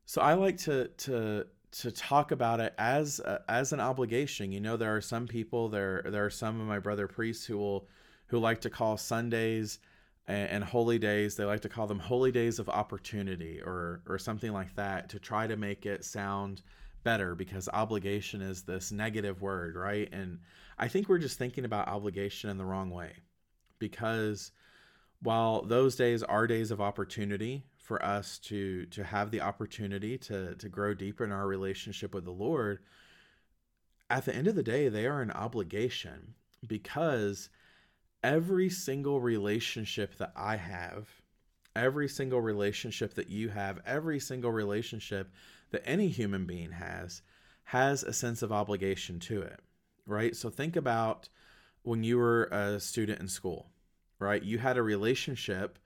so 0.06 0.22
I 0.22 0.34
like 0.34 0.58
to 0.60 0.89
to 0.89 1.48
to 1.72 1.92
talk 1.92 2.32
about 2.32 2.60
it 2.60 2.75
as 2.77 3.20
as 3.50 3.74
an 3.74 3.80
obligation. 3.80 4.51
You 4.51 4.60
know, 4.60 4.77
there 4.77 4.96
are 4.96 5.01
some 5.01 5.27
people 5.27 5.70
there 5.70 6.03
there 6.06 6.25
are 6.25 6.30
some 6.30 6.62
of 6.62 6.68
my 6.68 6.80
brother 6.80 7.08
priests 7.08 7.46
who 7.46 7.58
will 7.58 7.88
who 8.27 8.38
like 8.38 8.62
to 8.62 8.70
call 8.70 8.98
Sundays 8.98 9.80
and, 10.27 10.50
and 10.50 10.63
holy 10.63 11.00
days 11.00 11.36
they 11.36 11.46
like 11.46 11.62
to 11.62 11.70
call 11.70 11.88
them 11.88 12.00
holy 12.00 12.32
days 12.32 12.60
of 12.60 12.70
opportunity 12.70 13.62
or 13.62 14.01
or 14.08 14.18
something 14.18 14.51
like 14.51 14.75
that 14.75 15.10
to 15.10 15.20
try 15.20 15.48
to 15.48 15.58
make 15.58 15.86
it 15.86 16.06
sound 16.06 16.62
better 17.03 17.36
because 17.36 17.68
obligation 17.74 18.42
is 18.42 18.63
this 18.63 18.92
negative 18.92 19.42
word 19.42 19.75
right? 19.75 20.10
And 20.12 20.39
i 20.77 20.88
think 20.88 21.08
we're 21.08 21.18
just 21.18 21.38
thinking 21.38 21.65
about 21.65 21.88
obligation 21.88 22.50
in 22.50 22.58
the 22.58 22.65
wrong 22.65 22.89
way 22.89 23.12
because 23.80 24.51
while 25.22 25.62
those 25.62 25.96
days 25.96 26.22
are 26.24 26.48
days 26.48 26.72
of 26.72 26.82
opportunity 26.82 27.63
for 27.77 28.03
us 28.03 28.38
to 28.39 28.86
to 28.88 29.03
have 29.03 29.32
the 29.32 29.42
opportunity 29.42 30.18
to 30.18 30.56
to 30.56 30.70
grow 30.70 30.94
deeper 30.94 31.24
in 31.24 31.32
our 31.32 31.48
relationship 31.48 32.13
with 32.13 32.25
the 32.25 32.32
lord 32.32 32.80
at 34.10 34.25
the 34.25 34.36
end 34.36 34.48
of 34.48 34.56
the 34.56 34.63
day 34.63 34.88
they 34.88 35.06
are 35.06 35.22
an 35.22 35.32
obligation 35.32 36.34
because 36.65 37.50
every 38.24 38.70
single 38.70 39.20
relationship 39.20 40.18
that 40.18 40.32
I 40.36 40.56
have, 40.56 41.10
every 41.75 42.08
single 42.08 42.42
relationship 42.42 43.13
that 43.15 43.30
you 43.30 43.50
have, 43.50 43.80
every 43.86 44.20
single 44.20 44.51
relationship 44.51 45.32
that 45.72 45.84
any 45.86 46.08
human 46.08 46.46
being 46.46 46.72
has, 46.72 47.22
has 47.65 48.03
a 48.03 48.13
sense 48.13 48.42
of 48.42 48.51
obligation 48.51 49.20
to 49.20 49.42
it, 49.42 49.60
right? 50.06 50.36
So 50.36 50.50
think 50.50 50.75
about 50.75 51.30
when 51.82 52.03
you 52.03 52.18
were 52.18 52.46
a 52.46 52.80
student 52.80 53.20
in 53.20 53.27
school, 53.27 53.72
right? 54.20 54.42
You 54.42 54.58
had 54.58 54.77
a 54.77 54.84
relationship 54.84 55.77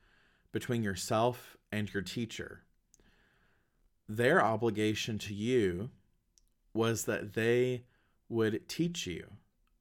between 0.52 0.84
yourself 0.84 1.58
and 1.72 1.92
your 1.94 2.04
teacher. 2.04 2.64
Their 4.08 4.44
obligation 4.44 5.18
to 5.20 5.34
you 5.34 5.90
was 6.74 7.06
that 7.06 7.34
they 7.34 7.84
would 8.30 8.68
teach 8.68 9.08
you 9.08 9.28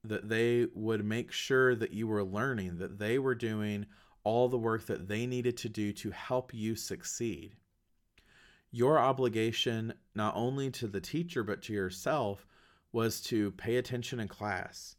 that 0.08 0.28
they 0.28 0.66
would 0.74 1.04
make 1.04 1.32
sure 1.32 1.74
that 1.74 1.92
you 1.92 2.06
were 2.06 2.24
learning, 2.24 2.78
that 2.78 2.98
they 2.98 3.18
were 3.18 3.34
doing 3.34 3.86
all 4.24 4.48
the 4.48 4.58
work 4.58 4.86
that 4.86 5.08
they 5.08 5.26
needed 5.26 5.56
to 5.58 5.68
do 5.68 5.92
to 5.92 6.10
help 6.10 6.52
you 6.52 6.74
succeed. 6.74 7.54
Your 8.72 8.98
obligation, 8.98 9.94
not 10.14 10.34
only 10.36 10.70
to 10.72 10.88
the 10.88 11.00
teacher, 11.00 11.42
but 11.44 11.62
to 11.62 11.72
yourself, 11.72 12.46
was 12.92 13.20
to 13.20 13.52
pay 13.52 13.76
attention 13.76 14.20
in 14.20 14.28
class, 14.28 14.96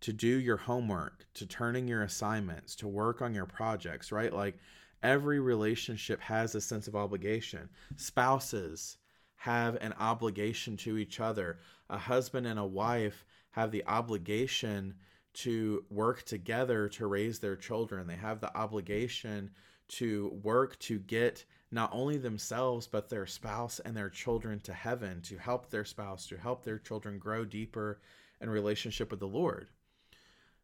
to 0.00 0.12
do 0.12 0.26
your 0.26 0.56
homework, 0.56 1.24
to 1.34 1.46
turning 1.46 1.86
your 1.86 2.02
assignments, 2.02 2.74
to 2.76 2.88
work 2.88 3.22
on 3.22 3.34
your 3.34 3.46
projects, 3.46 4.10
right? 4.10 4.32
Like 4.32 4.58
every 5.02 5.40
relationship 5.40 6.20
has 6.20 6.54
a 6.54 6.60
sense 6.60 6.88
of 6.88 6.96
obligation. 6.96 7.68
Spouses 7.96 8.98
have 9.36 9.76
an 9.76 9.92
obligation 10.00 10.76
to 10.78 10.96
each 10.98 11.20
other. 11.20 11.58
A 11.90 11.98
husband 11.98 12.46
and 12.46 12.58
a 12.58 12.64
wife 12.64 13.24
have 13.54 13.70
the 13.70 13.86
obligation 13.86 14.94
to 15.32 15.84
work 15.88 16.24
together 16.24 16.88
to 16.88 17.06
raise 17.06 17.38
their 17.38 17.54
children. 17.54 18.08
They 18.08 18.16
have 18.16 18.40
the 18.40 18.56
obligation 18.56 19.50
to 19.86 20.40
work 20.42 20.76
to 20.80 20.98
get 20.98 21.44
not 21.70 21.90
only 21.92 22.16
themselves, 22.16 22.88
but 22.88 23.08
their 23.08 23.26
spouse 23.26 23.78
and 23.78 23.96
their 23.96 24.10
children 24.10 24.58
to 24.60 24.72
heaven, 24.72 25.20
to 25.22 25.38
help 25.38 25.70
their 25.70 25.84
spouse, 25.84 26.26
to 26.28 26.36
help 26.36 26.64
their 26.64 26.80
children 26.80 27.18
grow 27.18 27.44
deeper 27.44 28.00
in 28.40 28.50
relationship 28.50 29.12
with 29.12 29.20
the 29.20 29.28
Lord. 29.28 29.68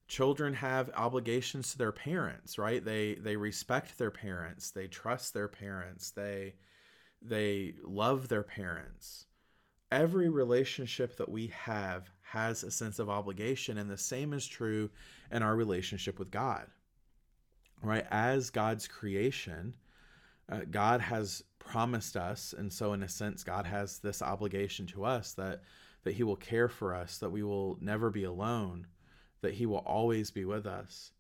Children 0.09 0.55
have 0.55 0.91
obligations 0.97 1.71
to 1.71 1.79
their 1.79 1.93
parents, 1.93 2.59
right? 2.59 2.85
They 2.85 3.15
they 3.15 3.37
respect 3.37 3.99
their 3.99 4.11
parents, 4.11 4.73
they 4.73 4.89
trust 4.89 5.33
their 5.33 5.47
parents, 5.47 6.11
they 6.11 6.55
they 7.23 7.75
love 7.85 8.27
their 8.27 8.43
parents. 8.43 9.27
Every 9.93 10.29
relationship 10.29 11.17
that 11.17 11.29
we 11.29 11.49
have 11.49 12.11
has 12.23 12.63
a 12.63 12.71
sense 12.71 12.99
of 12.99 13.11
obligation, 13.11 13.79
and 13.79 13.91
the 13.91 13.99
same 13.99 14.33
is 14.33 14.47
true 14.47 14.91
in 15.33 15.43
our 15.43 15.57
relationship 15.57 16.19
with 16.19 16.31
God. 16.31 16.67
Right? 17.83 18.07
As 18.11 18.51
God's 18.51 18.87
creation, 18.87 19.75
uh, 20.51 20.61
God 20.71 21.01
has 21.01 21.43
promised 21.59 22.17
us, 22.17 22.55
and 22.57 22.73
so 22.73 22.93
in 22.93 23.03
a 23.03 23.09
sense, 23.09 23.43
God 23.43 23.67
has 23.67 23.99
this 23.99 24.23
obligation 24.23 24.87
to 24.89 25.05
us 25.05 25.33
that 25.35 25.63
that 26.03 26.15
He 26.15 26.23
will 26.23 26.37
care 26.37 26.69
for 26.69 26.95
us, 26.95 27.19
that 27.19 27.31
we 27.31 27.43
will 27.43 27.77
never 27.81 28.11
be 28.11 28.25
alone, 28.25 28.87
that 29.43 29.55
He 29.55 29.67
will 29.67 29.79
always 29.79 30.31
be 30.31 30.45
with 30.45 30.67
us. 30.67 31.13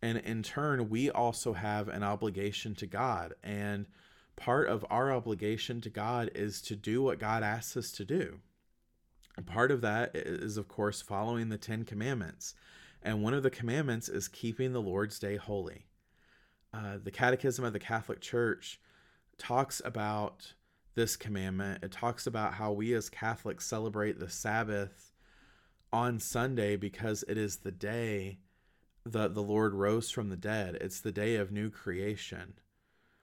And 0.00 0.18
in 0.18 0.42
turn, 0.42 0.88
we 0.88 1.10
also 1.10 1.52
have 1.52 1.88
an 1.88 2.02
obligation 2.02 2.74
to 2.76 2.86
God. 2.86 3.34
And 3.42 3.86
part 4.36 4.68
of 4.68 4.84
our 4.90 5.12
obligation 5.12 5.80
to 5.82 5.90
God 5.90 6.30
is 6.34 6.60
to 6.62 6.76
do 6.76 7.02
what 7.02 7.18
God 7.18 7.42
asks 7.42 7.76
us 7.76 7.92
to 7.92 8.04
do. 8.04 8.40
And 9.36 9.46
part 9.46 9.70
of 9.70 9.80
that 9.80 10.14
is, 10.14 10.56
of 10.56 10.68
course, 10.68 11.00
following 11.00 11.48
the 11.48 11.58
Ten 11.58 11.84
Commandments. 11.84 12.54
And 13.02 13.22
one 13.22 13.34
of 13.34 13.42
the 13.42 13.50
commandments 13.50 14.08
is 14.08 14.28
keeping 14.28 14.72
the 14.72 14.82
Lord's 14.82 15.18
Day 15.18 15.36
holy. 15.36 15.86
Uh, 16.72 16.98
the 17.02 17.10
Catechism 17.10 17.64
of 17.64 17.72
the 17.72 17.78
Catholic 17.78 18.20
Church 18.20 18.80
talks 19.38 19.82
about 19.84 20.54
this 20.94 21.16
commandment. 21.16 21.82
It 21.82 21.92
talks 21.92 22.26
about 22.26 22.54
how 22.54 22.72
we 22.72 22.94
as 22.94 23.08
Catholics 23.08 23.66
celebrate 23.66 24.18
the 24.18 24.28
Sabbath 24.30 25.12
on 25.92 26.18
Sunday 26.18 26.76
because 26.76 27.24
it 27.28 27.36
is 27.36 27.58
the 27.58 27.72
day 27.72 28.38
that 29.04 29.34
the 29.34 29.42
Lord 29.42 29.74
rose 29.74 30.10
from 30.10 30.28
the 30.28 30.36
dead. 30.36 30.78
It's 30.80 31.00
the 31.00 31.12
day 31.12 31.36
of 31.36 31.50
new 31.50 31.70
creation. 31.70 32.54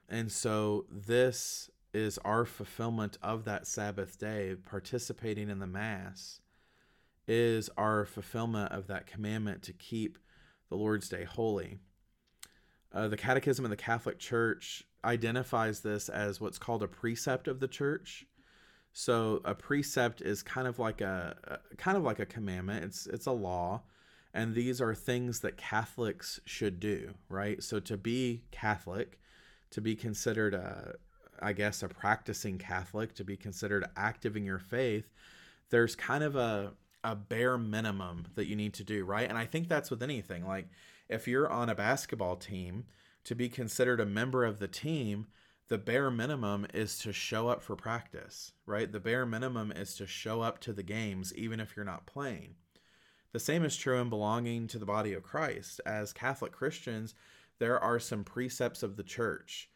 And 0.10 0.32
so 0.32 0.86
this 0.92 1.70
is 1.94 2.18
our 2.20 2.46
fulfillment 2.46 3.18
of 3.22 3.46
that 3.46 3.68
Sabbath 3.68 4.18
day, 4.20 4.56
participating 4.66 5.50
in 5.50 5.60
the 5.60 5.68
Mass 5.68 6.42
is 7.28 7.70
our 7.78 8.06
fulfillment 8.06 8.72
of 8.72 8.88
that 8.88 9.06
commandment 9.06 9.62
to 9.62 9.72
keep 9.72 10.18
the 10.70 10.76
Lord's 10.76 11.10
Day 11.10 11.26
holy. 11.26 11.78
Uh, 12.92 13.08
the 13.08 13.18
Catechism 13.18 13.64
of 13.64 13.70
the 13.70 13.78
Catholic 13.78 14.18
Church 14.18 14.84
identifies 15.06 15.82
this 15.82 16.10
as 16.10 16.42
what's 16.42 16.58
called 16.58 16.82
a 16.82 16.88
precept 16.88 17.48
of 17.48 17.60
the 17.60 17.68
church. 17.68 18.26
So 18.92 19.42
a 19.46 19.54
precept 19.54 20.22
is 20.22 20.42
kind 20.42 20.68
of 20.68 20.80
like 20.80 21.02
a, 21.02 21.60
a 21.72 21.76
kind 21.76 21.98
of 21.98 22.04
like 22.04 22.20
a 22.20 22.26
commandment. 22.26 22.84
It's 22.84 23.06
it's 23.06 23.28
a 23.28 23.32
law, 23.32 23.84
and 24.34 24.56
these 24.56 24.82
are 24.82 24.96
things 24.96 25.42
that 25.42 25.56
Catholics 25.56 26.40
should 26.46 26.80
do, 26.80 27.14
right? 27.30 27.62
So 27.62 27.80
to 27.80 27.96
be 27.96 28.46
Catholic, 28.50 29.20
to 29.72 29.82
be 29.82 29.96
considered 29.96 30.54
a 30.54 30.96
I 31.42 31.54
guess 31.54 31.84
a 31.84 31.88
practicing 31.88 32.58
Catholic, 32.58 33.14
to 33.16 33.24
be 33.24 33.38
considered 33.38 33.86
active 33.96 34.36
in 34.36 34.44
your 34.44 34.60
faith, 34.60 35.10
there's 35.70 35.96
kind 35.96 36.24
of 36.24 36.36
a 36.36 36.74
a 37.04 37.16
bare 37.16 37.58
minimum 37.58 38.28
that 38.36 38.48
you 38.48 38.56
need 38.56 38.74
to 38.74 38.84
do, 38.84 39.06
right? 39.06 39.30
And 39.30 39.38
I 39.38 39.46
think 39.46 39.68
that's 39.70 39.90
with 39.90 40.04
anything. 40.04 40.46
Like 40.46 40.68
if 41.08 41.28
you're 41.28 41.50
on 41.50 41.70
a 41.70 41.76
basketball 41.76 42.36
team, 42.36 42.86
to 43.24 43.36
be 43.36 43.50
considered 43.50 44.00
a 44.00 44.06
member 44.06 44.44
of 44.44 44.60
the 44.60 44.68
team, 44.68 45.28
the 45.68 45.78
bare 45.78 46.10
minimum 46.10 46.66
is 46.74 46.98
to 47.00 47.14
show 47.14 47.48
up 47.48 47.62
for 47.62 47.76
practice, 47.76 48.54
right? 48.66 48.92
The 48.92 49.00
bare 49.00 49.26
minimum 49.26 49.72
is 49.72 49.94
to 49.96 50.08
show 50.08 50.42
up 50.42 50.60
to 50.62 50.74
the 50.74 50.84
games 50.84 51.34
even 51.36 51.60
if 51.60 51.76
you're 51.76 51.86
not 51.86 52.08
playing. 52.08 52.56
The 53.32 53.40
same 53.40 53.64
is 53.64 53.78
true 53.78 54.02
in 54.02 54.10
belonging 54.10 54.68
to 54.68 54.80
the 54.80 54.86
body 54.86 55.14
of 55.14 55.22
Christ. 55.22 55.80
As 55.86 56.12
Catholic 56.12 56.52
Christians, 56.52 57.14
there 57.60 57.80
are 57.80 58.00
some 58.00 58.24
precepts 58.24 58.84
of 58.84 58.96
the 58.96 59.04
church. 59.04 59.70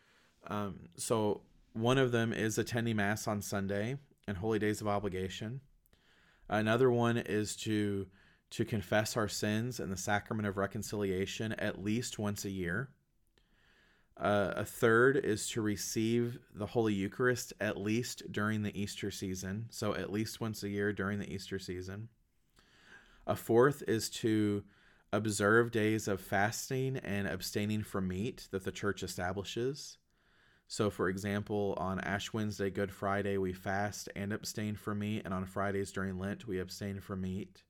Um, 0.47 0.89
so, 0.97 1.41
one 1.73 1.97
of 1.97 2.11
them 2.11 2.33
is 2.33 2.57
attending 2.57 2.97
Mass 2.97 3.27
on 3.27 3.41
Sunday 3.41 3.97
and 4.27 4.37
holy 4.37 4.59
days 4.59 4.81
of 4.81 4.87
obligation. 4.87 5.61
Another 6.49 6.91
one 6.91 7.17
is 7.17 7.55
to 7.57 8.07
to 8.51 8.63
confess 8.63 9.17
our 9.17 9.27
sins 9.27 9.79
in 9.79 9.89
the 9.89 9.97
sacrament 9.97 10.47
of 10.47 10.57
reconciliation 10.57 11.53
at 11.53 11.83
least 11.83 12.19
once 12.19 12.45
a 12.45 12.51
year. 12.51 12.89
Uh, 14.15 14.53
a 14.55 14.63
third 14.63 15.17
is 15.17 15.49
to 15.49 15.59
receive 15.59 16.37
the 16.53 16.67
Holy 16.67 16.93
Eucharist 16.93 17.51
at 17.59 17.77
least 17.77 18.31
during 18.31 18.61
the 18.61 18.79
Easter 18.79 19.09
season, 19.09 19.65
so 19.71 19.95
at 19.95 20.11
least 20.11 20.39
once 20.39 20.61
a 20.61 20.69
year 20.69 20.93
during 20.93 21.17
the 21.17 21.33
Easter 21.33 21.57
season. 21.57 22.09
A 23.25 23.35
fourth 23.35 23.81
is 23.87 24.07
to 24.11 24.63
observe 25.13 25.71
days 25.71 26.07
of 26.07 26.19
fasting 26.19 26.97
and 26.97 27.27
abstaining 27.27 27.83
from 27.83 28.07
meat 28.07 28.47
that 28.51 28.65
the 28.65 28.71
church 28.71 29.03
establishes. 29.03 29.99
So, 30.67 30.89
for 30.89 31.07
example, 31.07 31.75
on 31.77 31.99
Ash 31.99 32.33
Wednesday, 32.33 32.71
Good 32.71 32.91
Friday, 32.91 33.37
we 33.37 33.53
fast 33.53 34.09
and 34.15 34.33
abstain 34.33 34.75
from 34.75 34.99
meat, 34.99 35.21
and 35.23 35.33
on 35.33 35.45
Fridays 35.45 35.91
during 35.91 36.17
Lent, 36.17 36.47
we 36.47 36.59
abstain 36.59 36.99
from 36.99 37.21
meat. 37.21 37.61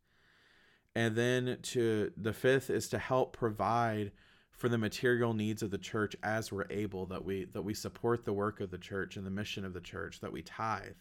And 0.95 1.15
then 1.15 1.57
to 1.63 2.13
the 2.15 2.33
fifth 2.33 2.69
is 2.69 2.87
to 2.89 2.97
help 2.97 3.35
provide 3.35 4.13
for 4.51 4.69
the 4.69 4.77
material 4.77 5.33
needs 5.33 5.61
of 5.61 5.71
the 5.71 5.77
church 5.77 6.15
as 6.23 6.49
we're 6.49 6.67
able, 6.69 7.07
that 7.07 7.25
we 7.25 7.45
that 7.45 7.63
we 7.63 7.73
support 7.73 8.23
the 8.23 8.31
work 8.31 8.61
of 8.61 8.71
the 8.71 8.77
church 8.77 9.17
and 9.17 9.25
the 9.25 9.31
mission 9.31 9.65
of 9.65 9.73
the 9.73 9.81
church, 9.81 10.21
that 10.21 10.31
we 10.31 10.43
tithe. 10.43 10.95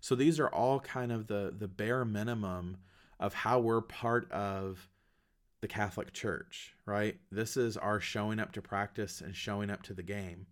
So 0.00 0.14
these 0.14 0.38
are 0.38 0.48
all 0.48 0.80
kind 0.80 1.10
of 1.10 1.28
the 1.28 1.54
the 1.56 1.68
bare 1.68 2.04
minimum 2.04 2.76
of 3.18 3.32
how 3.32 3.60
we're 3.60 3.80
part 3.80 4.30
of 4.30 4.90
the 5.64 5.68
Catholic 5.68 6.12
Church, 6.12 6.74
right? 6.84 7.16
This 7.32 7.56
is 7.56 7.78
our 7.78 7.98
showing 7.98 8.38
up 8.38 8.52
to 8.52 8.60
practice 8.60 9.22
and 9.22 9.34
showing 9.34 9.70
up 9.70 9.82
to 9.84 9.94
the 9.94 10.02
game 10.02 10.44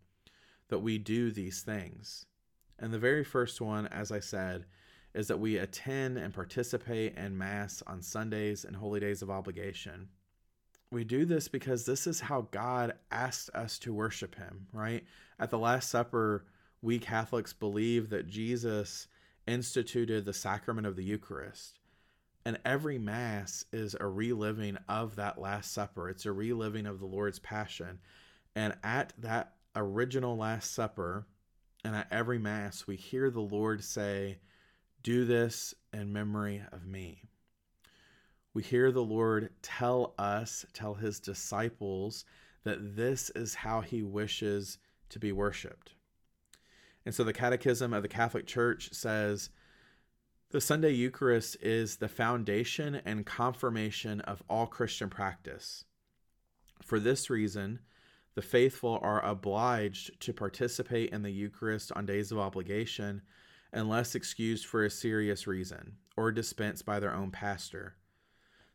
that 0.68 0.78
we 0.78 0.96
do 0.96 1.30
these 1.30 1.60
things. 1.60 2.24
And 2.78 2.94
the 2.94 2.98
very 2.98 3.22
first 3.22 3.60
one, 3.60 3.86
as 3.88 4.10
I 4.10 4.20
said, 4.20 4.64
is 5.12 5.28
that 5.28 5.38
we 5.38 5.58
attend 5.58 6.16
and 6.16 6.32
participate 6.32 7.14
in 7.18 7.36
Mass 7.36 7.82
on 7.86 8.00
Sundays 8.00 8.64
and 8.64 8.74
holy 8.74 9.00
days 9.00 9.20
of 9.20 9.28
obligation. 9.28 10.08
We 10.90 11.04
do 11.04 11.26
this 11.26 11.46
because 11.46 11.84
this 11.84 12.06
is 12.06 12.20
how 12.20 12.48
God 12.50 12.94
asked 13.10 13.50
us 13.52 13.78
to 13.80 13.92
worship 13.92 14.34
Him, 14.36 14.66
right? 14.72 15.04
At 15.38 15.50
the 15.50 15.58
Last 15.58 15.90
Supper, 15.90 16.46
we 16.80 16.98
Catholics 16.98 17.52
believe 17.52 18.08
that 18.08 18.28
Jesus 18.28 19.08
instituted 19.46 20.24
the 20.24 20.32
sacrament 20.32 20.86
of 20.86 20.96
the 20.96 21.04
Eucharist. 21.04 21.80
And 22.44 22.58
every 22.64 22.98
Mass 22.98 23.64
is 23.72 23.94
a 23.98 24.06
reliving 24.06 24.76
of 24.88 25.16
that 25.16 25.40
Last 25.40 25.72
Supper, 25.72 26.08
it's 26.08 26.26
a 26.26 26.32
reliving 26.32 26.86
of 26.86 26.98
the 26.98 27.06
Lord's 27.06 27.38
Passion. 27.38 28.00
And 28.54 28.74
at 28.82 29.12
that 29.18 29.54
original 29.76 30.36
Last 30.36 30.74
Supper 30.74 31.26
and 31.84 31.94
at 31.94 32.08
every 32.10 32.38
Mass, 32.38 32.86
we 32.86 32.96
hear 32.96 33.30
the 33.30 33.40
Lord 33.40 33.84
say, 33.84 34.38
Do 35.02 35.24
this 35.24 35.74
in 35.92 36.12
memory 36.12 36.62
of 36.72 36.86
me. 36.86 37.22
We 38.54 38.62
hear 38.62 38.92
the 38.92 39.04
Lord 39.04 39.50
tell 39.62 40.14
us, 40.18 40.66
tell 40.72 40.94
his 40.94 41.20
disciples, 41.20 42.24
that 42.64 42.96
this 42.96 43.30
is 43.30 43.54
how 43.54 43.80
he 43.80 44.02
wishes 44.02 44.78
to 45.08 45.18
be 45.18 45.32
worshiped. 45.32 45.92
And 47.04 47.14
so 47.14 47.24
the 47.24 47.32
Catechism 47.32 47.92
of 47.92 48.02
the 48.02 48.08
Catholic 48.08 48.46
Church 48.46 48.90
says 48.92 49.50
the 50.52 50.60
Sunday 50.60 50.90
Eucharist 50.90 51.56
is 51.62 51.96
the 51.96 52.08
foundation 52.08 53.00
and 53.06 53.24
confirmation 53.24 54.20
of 54.20 54.42
all 54.50 54.66
Christian 54.66 55.08
practice. 55.08 55.86
For 56.82 57.00
this 57.00 57.30
reason, 57.30 57.78
the 58.34 58.42
faithful 58.42 58.98
are 59.00 59.24
obliged 59.24 60.20
to 60.20 60.34
participate 60.34 61.08
in 61.08 61.22
the 61.22 61.30
Eucharist 61.30 61.90
on 61.96 62.04
days 62.04 62.30
of 62.30 62.38
obligation 62.38 63.22
unless 63.72 64.14
excused 64.14 64.66
for 64.66 64.84
a 64.84 64.90
serious 64.90 65.46
reason 65.46 65.96
or 66.18 66.30
dispensed 66.30 66.84
by 66.84 67.00
their 67.00 67.14
own 67.14 67.30
pastor. 67.30 67.96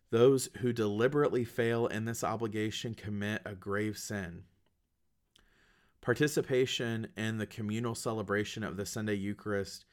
Those 0.10 0.50
who 0.62 0.74
deliberately 0.74 1.46
fail 1.46 1.86
in 1.86 2.06
this 2.06 2.24
obligation 2.24 2.96
commit 2.96 3.44
a 3.46 3.54
grave 3.54 4.00
sin. 4.00 4.46
Participation 6.02 7.10
in 7.16 7.38
the 7.38 7.46
communal 7.46 7.94
celebration 7.94 8.64
of 8.64 8.78
the 8.78 8.86
Sunday 8.88 9.16
Eucharist 9.16 9.86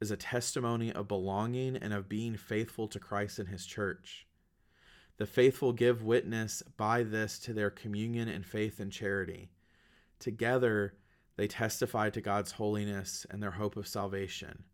is 0.00 0.10
a 0.10 0.16
testimony 0.16 0.92
of 0.92 1.08
belonging 1.08 1.76
and 1.76 1.92
of 1.92 2.08
being 2.08 2.36
faithful 2.36 2.88
to 2.88 2.98
Christ 2.98 3.38
and 3.38 3.48
His 3.48 3.66
church. 3.66 4.26
The 5.16 5.26
faithful 5.26 5.72
give 5.72 6.02
witness 6.02 6.62
by 6.76 7.04
this 7.04 7.38
to 7.40 7.52
their 7.52 7.70
communion 7.70 8.28
and 8.28 8.44
faith 8.44 8.80
and 8.80 8.90
charity. 8.90 9.50
Together, 10.18 10.94
they 11.36 11.46
testify 11.46 12.10
to 12.10 12.20
God's 12.20 12.52
holiness 12.52 13.26
and 13.30 13.42
their 13.42 13.52
hope 13.52 13.76
of 13.76 13.86
salvation. 13.86 14.64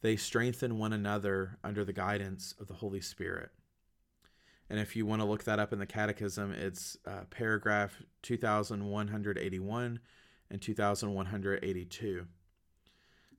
They 0.00 0.16
strengthen 0.16 0.78
one 0.78 0.92
another 0.92 1.58
under 1.64 1.84
the 1.84 1.92
guidance 1.92 2.54
of 2.60 2.68
the 2.68 2.74
Holy 2.74 3.00
Spirit. 3.00 3.50
And 4.70 4.78
if 4.78 4.94
you 4.94 5.06
want 5.06 5.22
to 5.22 5.26
look 5.26 5.44
that 5.44 5.58
up 5.58 5.72
in 5.72 5.78
the 5.78 5.86
Catechism, 5.86 6.52
it's 6.52 6.96
uh, 7.06 7.22
paragraph 7.30 8.02
2181 8.22 10.00
and 10.50 10.62
2182. 10.62 12.26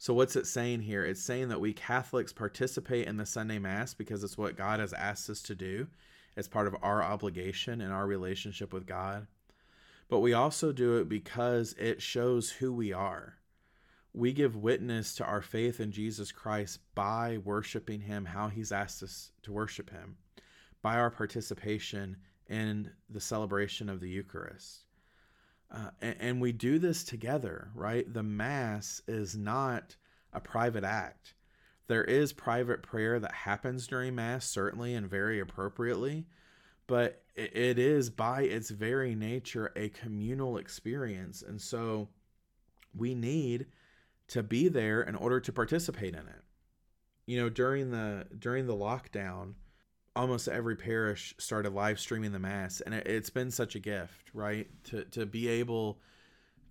So, 0.02 0.14
what's 0.14 0.38
it 0.38 0.48
saying 0.48 0.84
here? 0.84 1.04
It's 1.04 1.22
saying 1.22 1.50
that 1.50 1.60
we 1.60 1.74
Catholics 1.74 2.32
participate 2.32 3.06
in 3.06 3.18
the 3.18 3.26
Sunday 3.26 3.60
Mass 3.60 3.94
because 3.94 4.24
it's 4.24 4.38
what 4.38 4.56
God 4.56 4.80
has 4.80 4.94
asked 4.94 5.30
us 5.30 5.42
to 5.42 5.56
do 5.56 5.88
as 6.38 6.48
part 6.48 6.68
of 6.68 6.76
our 6.82 7.04
obligation 7.04 7.82
and 7.82 7.92
our 7.92 8.08
relationship 8.08 8.72
with 8.72 8.88
God. 8.88 9.28
But 10.08 10.22
we 10.22 10.32
also 10.32 10.72
do 10.72 11.00
it 11.00 11.10
because 11.10 11.76
it 11.78 12.02
shows 12.02 12.50
who 12.50 12.72
we 12.72 12.94
are. 12.94 13.40
We 14.14 14.32
give 14.32 14.56
witness 14.56 15.16
to 15.16 15.26
our 15.26 15.42
faith 15.42 15.82
in 15.82 15.92
Jesus 15.92 16.32
Christ 16.32 16.80
by 16.96 17.38
worshiping 17.44 18.00
Him 18.00 18.24
how 18.24 18.48
He's 18.48 18.72
asked 18.72 19.04
us 19.04 19.34
to 19.44 19.52
worship 19.52 19.90
Him, 19.90 20.16
by 20.82 20.96
our 20.96 21.12
participation 21.12 22.16
in 22.48 22.90
the 23.10 23.20
celebration 23.20 23.90
of 23.90 24.00
the 24.00 24.10
Eucharist. 24.10 24.86
Uh, 25.72 25.92
and, 26.02 26.16
and 26.20 26.42
we 26.42 26.52
do 26.52 26.80
this 26.80 27.04
together, 27.04 27.70
right? 27.76 28.12
The 28.12 28.24
Mass 28.24 29.02
is 29.08 29.36
not 29.36 29.96
a 30.34 30.40
private 30.40 30.84
act. 30.84 31.34
There 31.88 32.04
is 32.04 32.34
private 32.34 32.84
prayer 32.84 33.20
that 33.20 33.34
happens 33.34 33.88
during 33.88 34.16
Mass, 34.16 34.46
certainly 34.46 34.94
and 34.94 35.10
very 35.10 35.40
appropriately, 35.40 36.26
but 36.88 37.24
it 37.36 37.80
is 37.80 38.10
by 38.10 38.44
its 38.44 38.70
very 38.70 39.16
nature 39.16 39.72
a 39.76 39.90
communal 39.90 40.58
experience. 40.58 41.42
And 41.42 41.60
so 41.60 42.10
we 42.96 43.16
need 43.16 43.68
to 44.28 44.44
be 44.44 44.68
there 44.68 45.02
in 45.02 45.16
order 45.16 45.40
to 45.40 45.52
participate 45.52 46.14
in 46.14 46.28
it. 46.28 46.44
You 47.26 47.42
know, 47.42 47.50
during 47.50 47.92
the 47.92 48.26
during 48.38 48.66
the 48.66 48.76
lockdown, 48.76 49.54
almost 50.16 50.48
every 50.48 50.76
parish 50.76 51.34
started 51.38 51.74
live 51.74 52.00
streaming 52.00 52.32
the 52.32 52.40
mass 52.40 52.82
and 52.82 52.94
it, 52.94 53.08
has 53.08 53.30
been 53.30 53.52
such 53.52 53.76
a 53.76 53.80
gift, 53.80 54.30
right? 54.34 54.68
To 54.86 55.06
to 55.06 55.26
be 55.26 55.48
able 55.48 56.00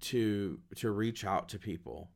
to 0.01 0.61
to 0.77 0.90
reach 0.90 1.24
out 1.24 1.48
to 1.51 1.59
people 1.59 2.11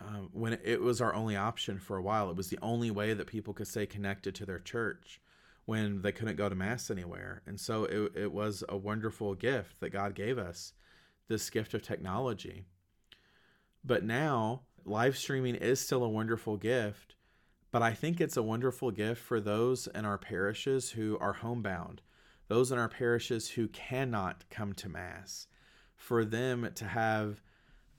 um, 0.00 0.30
when 0.32 0.58
it 0.64 0.80
was 0.80 1.00
our 1.00 1.14
only 1.14 1.36
option 1.36 1.78
for 1.78 1.96
a 1.96 2.02
while. 2.02 2.30
It 2.30 2.36
was 2.36 2.48
the 2.48 2.58
only 2.62 2.90
way 2.90 3.14
that 3.14 3.26
people 3.26 3.54
could 3.54 3.68
stay 3.68 3.86
connected 3.86 4.34
to 4.36 4.46
their 4.46 4.58
church 4.58 5.20
when 5.66 6.02
they 6.02 6.12
couldn't 6.12 6.36
go 6.36 6.48
to 6.48 6.54
mass 6.54 6.90
anywhere. 6.90 7.42
And 7.46 7.60
so 7.60 7.84
it, 7.84 8.12
it 8.16 8.32
was 8.32 8.64
a 8.68 8.76
wonderful 8.76 9.34
gift 9.34 9.80
that 9.80 9.90
God 9.90 10.14
gave 10.14 10.38
us, 10.38 10.72
this 11.28 11.50
gift 11.50 11.74
of 11.74 11.82
technology. 11.82 12.64
But 13.84 14.04
now, 14.04 14.62
live 14.84 15.16
streaming 15.16 15.54
is 15.54 15.80
still 15.80 16.02
a 16.02 16.08
wonderful 16.08 16.56
gift, 16.56 17.14
but 17.70 17.82
I 17.82 17.92
think 17.92 18.20
it's 18.20 18.36
a 18.36 18.42
wonderful 18.42 18.90
gift 18.90 19.22
for 19.22 19.40
those 19.40 19.86
in 19.86 20.04
our 20.04 20.18
parishes 20.18 20.90
who 20.90 21.16
are 21.20 21.34
homebound, 21.34 22.02
those 22.48 22.72
in 22.72 22.78
our 22.78 22.88
parishes 22.88 23.50
who 23.50 23.68
cannot 23.68 24.44
come 24.50 24.72
to 24.74 24.88
Mass, 24.88 25.46
for 25.96 26.24
them 26.24 26.70
to 26.74 26.84
have 26.84 27.40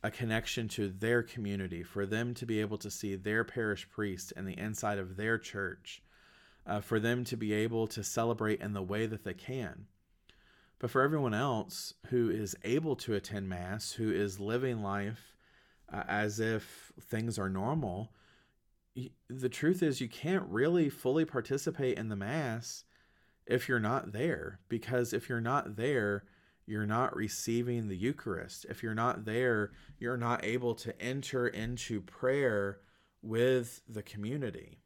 a 0.04 0.12
connection 0.12 0.68
to 0.68 0.90
their 0.90 1.24
community, 1.24 1.84
for 1.84 2.06
them 2.06 2.34
to 2.34 2.46
be 2.46 2.60
able 2.60 2.78
to 2.80 2.92
see 2.92 3.16
their 3.16 3.44
parish 3.44 3.88
priest 3.90 4.34
and 4.36 4.48
the 4.48 4.58
inside 4.58 4.98
of 4.98 5.16
their 5.16 5.38
church, 5.38 6.02
uh, 6.66 6.82
for 6.82 7.00
them 7.00 7.24
to 7.24 7.38
be 7.38 7.54
able 7.54 7.88
to 7.88 8.04
celebrate 8.04 8.60
in 8.60 8.74
the 8.74 8.82
way 8.82 9.06
that 9.06 9.24
they 9.24 9.34
can. 9.34 9.86
But 10.80 10.90
for 10.90 11.02
everyone 11.04 11.36
else 11.36 11.94
who 12.08 12.30
is 12.30 12.56
able 12.64 12.96
to 12.98 13.14
attend 13.14 13.48
Mass, 13.48 13.92
who 13.92 14.12
is 14.12 14.40
living 14.40 14.82
life 14.82 15.38
uh, 15.94 16.04
as 16.08 16.40
if 16.40 16.92
things 17.00 17.38
are 17.38 17.50
normal, 17.50 18.12
the 19.30 19.49
truth 19.49 19.82
is 19.82 20.01
you 20.01 20.10
can't 20.10 20.45
really 20.47 20.89
fully 20.89 21.25
participate 21.25 21.97
in 21.97 22.10
the 22.10 22.15
Mass 22.15 22.84
if 23.45 23.67
you're 23.67 23.80
not 23.80 24.12
there. 24.12 24.60
Because 24.69 25.13
if 25.13 25.30
you're 25.30 25.41
not 25.41 25.75
there, 25.75 26.23
you're 26.65 26.86
not 26.86 27.15
receiving 27.15 27.88
the 27.88 27.97
Eucharist. 27.97 28.65
If 28.69 28.84
you're 28.84 28.93
not 28.93 29.25
there, 29.25 29.71
you're 29.99 30.17
not 30.17 30.43
able 30.43 30.75
to 30.75 31.01
enter 31.01 31.47
into 31.47 32.01
prayer 32.01 32.80
with 33.21 33.82
the 33.88 34.04
community. 34.04 34.80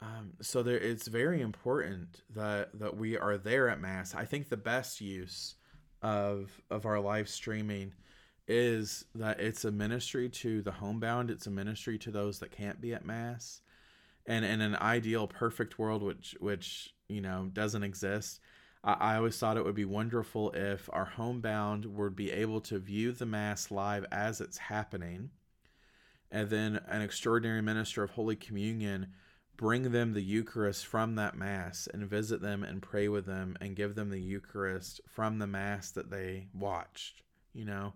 Um, 0.00 0.32
so 0.40 0.62
there, 0.62 0.78
it's 0.78 1.06
very 1.06 1.40
important 1.40 2.22
that 2.34 2.70
that 2.78 2.96
we 2.96 3.16
are 3.16 3.38
there 3.38 3.68
at 3.68 3.80
Mass. 3.80 4.14
I 4.14 4.24
think 4.24 4.48
the 4.48 4.56
best 4.56 5.00
use 5.00 5.54
of 6.02 6.60
of 6.70 6.86
our 6.86 6.98
live 6.98 7.28
streaming 7.28 7.92
is 8.48 9.04
that 9.14 9.40
it's 9.40 9.64
a 9.64 9.70
ministry 9.70 10.28
to 10.28 10.62
the 10.62 10.72
homebound. 10.72 11.30
It's 11.30 11.46
a 11.46 11.50
ministry 11.50 11.98
to 11.98 12.10
those 12.10 12.38
that 12.40 12.50
can't 12.50 12.80
be 12.80 12.92
at 12.92 13.04
Mass. 13.04 13.60
And 14.26 14.44
in 14.44 14.60
an 14.60 14.76
ideal, 14.76 15.26
perfect 15.26 15.78
world, 15.78 16.02
which 16.02 16.36
which 16.40 16.94
you 17.08 17.20
know 17.20 17.50
doesn't 17.52 17.82
exist, 17.82 18.40
I, 18.84 19.16
always 19.16 19.38
thought 19.38 19.56
it 19.56 19.64
would 19.64 19.76
be 19.76 19.84
wonderful 19.84 20.50
if 20.52 20.90
our 20.92 21.04
homebound 21.04 21.86
would 21.86 22.16
be 22.16 22.32
able 22.32 22.60
to 22.62 22.78
view 22.78 23.12
the 23.12 23.26
Mass 23.26 23.70
live 23.70 24.04
as 24.10 24.40
it's 24.40 24.58
happening, 24.58 25.30
and 26.30 26.50
then 26.50 26.80
an 26.88 27.02
extraordinary 27.02 27.62
minister 27.62 28.02
of 28.02 28.10
Holy 28.10 28.34
Communion 28.34 29.08
bring 29.56 29.92
them 29.92 30.14
the 30.14 30.22
Eucharist 30.22 30.86
from 30.86 31.14
that 31.14 31.36
Mass 31.36 31.88
and 31.92 32.10
visit 32.10 32.40
them 32.40 32.64
and 32.64 32.82
pray 32.82 33.06
with 33.06 33.26
them 33.26 33.56
and 33.60 33.76
give 33.76 33.94
them 33.94 34.10
the 34.10 34.20
Eucharist 34.20 35.00
from 35.06 35.38
the 35.38 35.46
Mass 35.46 35.92
that 35.92 36.10
they 36.10 36.48
watched. 36.52 37.22
You 37.52 37.66
know, 37.66 37.92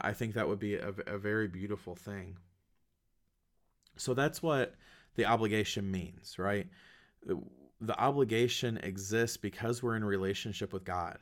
I 0.00 0.12
think 0.12 0.34
that 0.34 0.48
would 0.48 0.58
be 0.58 0.76
a, 0.76 0.92
a 1.06 1.18
very 1.18 1.48
beautiful 1.48 1.94
thing. 1.94 2.36
So 3.96 4.14
that's 4.14 4.42
what 4.42 4.74
the 5.16 5.26
obligation 5.26 5.90
means, 5.90 6.38
right? 6.38 6.66
the 7.82 8.00
obligation 8.00 8.78
exists 8.78 9.36
because 9.36 9.82
we're 9.82 9.96
in 9.96 10.04
relationship 10.04 10.72
with 10.72 10.84
God. 10.84 11.18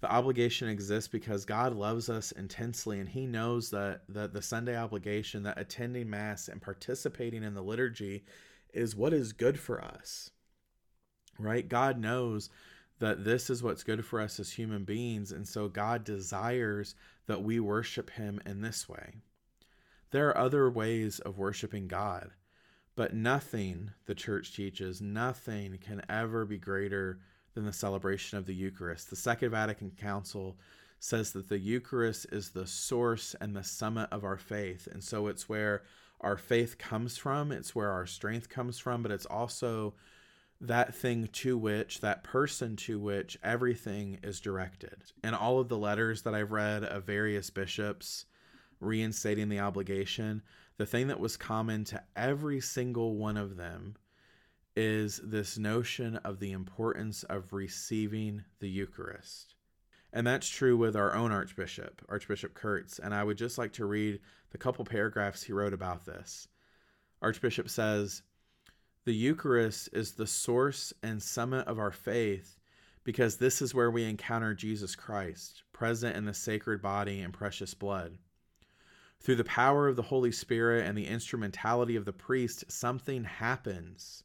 The 0.00 0.10
obligation 0.10 0.68
exists 0.68 1.06
because 1.06 1.44
God 1.44 1.74
loves 1.74 2.08
us 2.08 2.32
intensely 2.32 2.98
and 2.98 3.08
he 3.08 3.26
knows 3.26 3.70
that, 3.70 4.00
that 4.08 4.32
the 4.32 4.42
Sunday 4.42 4.76
obligation, 4.76 5.42
that 5.44 5.60
attending 5.60 6.10
Mass 6.10 6.48
and 6.48 6.60
participating 6.60 7.44
in 7.44 7.54
the 7.54 7.62
liturgy 7.62 8.24
is 8.72 8.96
what 8.96 9.12
is 9.12 9.32
good 9.34 9.60
for 9.60 9.84
us. 9.84 10.30
Right? 11.38 11.68
God 11.68 11.98
knows 11.98 12.48
that 12.98 13.24
this 13.24 13.50
is 13.50 13.62
what's 13.62 13.84
good 13.84 14.04
for 14.04 14.20
us 14.20 14.40
as 14.40 14.50
human 14.50 14.84
beings. 14.84 15.30
And 15.30 15.46
so 15.46 15.68
God 15.68 16.04
desires 16.04 16.94
that 17.26 17.42
we 17.42 17.60
worship 17.60 18.10
him 18.10 18.40
in 18.44 18.60
this 18.60 18.88
way. 18.88 19.14
There 20.10 20.28
are 20.28 20.38
other 20.38 20.70
ways 20.70 21.18
of 21.20 21.38
worshiping 21.38 21.88
God. 21.88 22.30
But 22.94 23.14
nothing, 23.14 23.92
the 24.04 24.14
church 24.14 24.54
teaches, 24.54 25.00
nothing 25.00 25.78
can 25.78 26.02
ever 26.08 26.44
be 26.44 26.58
greater 26.58 27.20
than 27.54 27.64
the 27.64 27.72
celebration 27.72 28.36
of 28.36 28.46
the 28.46 28.54
Eucharist. 28.54 29.08
The 29.08 29.16
Second 29.16 29.50
Vatican 29.50 29.90
Council 29.90 30.58
says 30.98 31.32
that 31.32 31.48
the 31.48 31.58
Eucharist 31.58 32.26
is 32.30 32.50
the 32.50 32.66
source 32.66 33.34
and 33.40 33.56
the 33.56 33.64
summit 33.64 34.08
of 34.12 34.24
our 34.24 34.36
faith. 34.36 34.86
And 34.92 35.02
so 35.02 35.26
it's 35.26 35.48
where 35.48 35.82
our 36.20 36.36
faith 36.36 36.78
comes 36.78 37.16
from, 37.16 37.50
it's 37.50 37.74
where 37.74 37.90
our 37.90 38.06
strength 38.06 38.48
comes 38.48 38.78
from, 38.78 39.02
but 39.02 39.10
it's 39.10 39.26
also 39.26 39.94
that 40.62 40.94
thing 40.94 41.26
to 41.26 41.58
which, 41.58 42.00
that 42.00 42.22
person 42.22 42.76
to 42.76 42.98
which 42.98 43.36
everything 43.42 44.18
is 44.22 44.40
directed. 44.40 44.96
And 45.22 45.34
all 45.34 45.58
of 45.58 45.68
the 45.68 45.76
letters 45.76 46.22
that 46.22 46.34
I've 46.34 46.52
read 46.52 46.84
of 46.84 47.04
various 47.04 47.50
bishops 47.50 48.26
reinstating 48.80 49.48
the 49.48 49.58
obligation, 49.58 50.40
the 50.76 50.86
thing 50.86 51.08
that 51.08 51.20
was 51.20 51.36
common 51.36 51.84
to 51.84 52.02
every 52.16 52.60
single 52.60 53.16
one 53.16 53.36
of 53.36 53.56
them 53.56 53.96
is 54.76 55.20
this 55.24 55.58
notion 55.58 56.16
of 56.16 56.38
the 56.38 56.52
importance 56.52 57.24
of 57.24 57.52
receiving 57.52 58.44
the 58.60 58.68
Eucharist. 58.68 59.56
And 60.12 60.26
that's 60.26 60.48
true 60.48 60.76
with 60.76 60.94
our 60.94 61.14
own 61.14 61.32
Archbishop, 61.32 62.02
Archbishop 62.08 62.54
Kurtz. 62.54 62.98
And 62.98 63.12
I 63.12 63.24
would 63.24 63.38
just 63.38 63.58
like 63.58 63.72
to 63.74 63.84
read 63.84 64.20
the 64.50 64.58
couple 64.58 64.84
paragraphs 64.84 65.42
he 65.42 65.52
wrote 65.52 65.72
about 65.72 66.04
this. 66.04 66.46
Archbishop 67.20 67.68
says, 67.68 68.22
The 69.04 69.14
Eucharist 69.14 69.88
is 69.92 70.12
the 70.12 70.28
source 70.28 70.92
and 71.02 71.20
summit 71.20 71.66
of 71.66 71.80
our 71.80 71.90
faith 71.90 72.60
because 73.02 73.36
this 73.36 73.60
is 73.60 73.74
where 73.74 73.90
we 73.90 74.04
encounter 74.04 74.54
Jesus 74.54 74.94
Christ, 74.94 75.64
present 75.72 76.16
in 76.16 76.24
the 76.24 76.32
sacred 76.32 76.80
body 76.80 77.20
and 77.20 77.34
precious 77.34 77.74
blood. 77.74 78.18
Through 79.18 79.36
the 79.36 79.44
power 79.44 79.88
of 79.88 79.96
the 79.96 80.02
Holy 80.02 80.30
Spirit 80.30 80.86
and 80.86 80.96
the 80.96 81.08
instrumentality 81.08 81.96
of 81.96 82.04
the 82.04 82.12
priest, 82.12 82.70
something 82.70 83.24
happens. 83.24 84.22